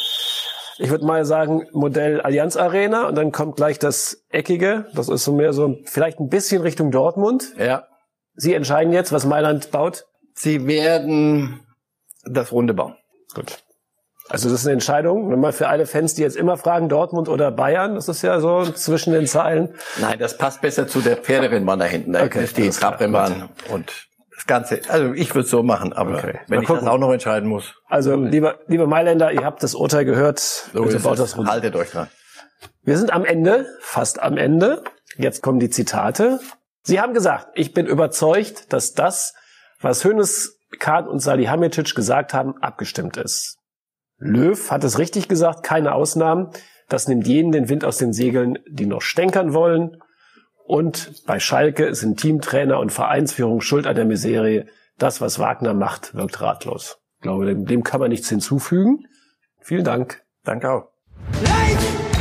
Ich 0.77 0.91
würde 0.91 1.07
mal 1.07 1.25
sagen 1.25 1.67
Modell 1.73 2.21
Allianz 2.21 2.57
Arena 2.59 3.09
und 3.09 3.15
dann 3.15 3.33
kommt 3.33 3.57
gleich 3.57 3.79
das 3.79 4.25
eckige. 4.29 4.85
Das 4.95 5.09
ist 5.09 5.25
so 5.25 5.33
mehr 5.33 5.55
so 5.55 5.79
vielleicht 5.87 6.21
ein 6.21 6.29
bisschen 6.29 6.61
Richtung 6.61 6.91
Dortmund. 6.91 7.55
Ja. 7.59 7.87
Sie 8.35 8.53
entscheiden 8.53 8.93
jetzt, 8.93 9.11
was 9.11 9.25
Mailand 9.25 9.71
baut. 9.71 10.05
Sie 10.35 10.67
werden 10.67 11.61
das 12.25 12.53
Runde 12.53 12.75
bauen. 12.75 12.95
Gut. 13.35 13.63
Also 14.29 14.51
das 14.51 14.61
ist 14.61 14.67
eine 14.67 14.75
Entscheidung. 14.75 15.31
Wenn 15.31 15.41
mal 15.41 15.53
für 15.53 15.69
alle 15.69 15.87
Fans, 15.87 16.13
die 16.15 16.23
jetzt 16.23 16.37
immer 16.37 16.59
fragen, 16.59 16.91
Dortmund 16.91 17.31
oder 17.31 17.51
Bayern, 17.51 17.95
das 17.95 18.09
ist 18.09 18.21
ja 18.21 18.39
so 18.41 18.65
zwischen 18.65 19.15
den 19.15 19.27
Zeilen. 19.27 19.75
Nein, 19.99 20.19
das 20.19 20.37
passt 20.37 20.61
besser 20.61 20.87
zu 20.87 21.01
der 21.01 21.17
Pferderennbahn 21.17 21.79
da 21.79 21.85
hinten. 21.87 22.13
Da 22.13 22.25
Okay, 22.25 22.45
ist 22.45 22.59
die. 22.59 22.69
Trabrennbahn 22.69 23.49
und 23.71 24.09
das 24.35 24.47
Ganze. 24.47 24.81
Also 24.89 25.13
ich 25.13 25.31
würde 25.35 25.45
es 25.45 25.51
so 25.51 25.63
machen, 25.63 25.93
aber 25.93 26.19
Okay. 26.19 26.41
wenn 26.49 26.57
Mal 26.59 26.63
ich 26.63 26.69
das 26.69 26.79
gucken. 26.79 26.89
auch 26.89 26.99
noch 26.99 27.13
entscheiden 27.13 27.49
muss, 27.49 27.75
Also 27.89 28.17
lieber, 28.17 28.61
liebe 28.67 28.87
Mailänder, 28.87 29.33
ihr 29.33 29.45
habt 29.45 29.63
das 29.63 29.75
Urteil 29.75 30.05
gehört. 30.05 30.39
so 30.39 30.83
Bitte 30.85 31.01
baut 31.01 31.19
das 31.19 31.37
runter. 31.37 31.53
Haltet 31.53 31.77
euch 31.77 31.91
dran. 31.91 32.09
Wir 32.83 32.97
sind 32.99 33.13
am 33.13 33.25
Ende, 33.25 33.67
fast 33.81 34.23
am 34.23 34.37
Ende. 34.37 34.83
Jetzt 35.17 35.43
kommen 35.43 35.61
die 35.61 35.71
Zitate. 35.71 36.41
Sie 36.83 37.01
haben 37.01 37.15
gesagt, 37.15 37.49
ich 37.55 37.75
bin 37.75 37.87
überzeugt, 37.87 38.73
dass 38.73 38.93
das, 38.93 39.35
was 39.81 40.05
Hönes, 40.05 40.59
Kahn 40.79 41.07
und 41.07 41.19
Salihamidzic 41.21 41.95
gesagt 41.95 42.33
haben, 42.35 42.57
abgestimmt 42.63 43.17
ist. 43.19 43.59
Löw 44.19 44.71
hat 44.71 44.85
es 44.85 44.99
richtig 44.99 45.29
gesagt, 45.29 45.63
keine 45.65 45.95
Ausnahmen. 45.95 46.51
Das 46.89 47.09
nimmt 47.09 47.27
jeden 47.27 47.53
den 47.53 47.69
Wind 47.69 47.85
aus 47.85 47.99
den 47.99 48.13
Segeln, 48.13 48.59
die 48.69 48.87
noch 48.87 49.03
stänkern 49.03 49.53
wollen. 49.55 49.97
Und 50.65 51.25
bei 51.27 51.41
Schalke 51.41 51.95
sind 51.95 52.21
Teamtrainer 52.21 52.79
und 52.79 52.93
Vereinsführung 52.93 53.61
schuld 53.61 53.87
an 53.87 53.97
der 53.97 54.05
Miserie. 54.05 54.67
Das, 54.99 55.21
was 55.21 55.39
Wagner 55.39 55.75
macht, 55.75 56.15
wirkt 56.15 56.41
ratlos. 56.41 56.99
Ich 57.17 57.23
glaube, 57.23 57.47
dem, 57.47 57.67
dem 57.67 57.83
kann 57.83 58.01
man 58.01 58.11
nichts 58.11 58.29
hinzufügen. 58.29 59.07
Vielen 59.61 59.85
Dank. 59.85 60.23
Danke 60.45 60.71
auch. 60.71 60.89
Life 61.45 62.12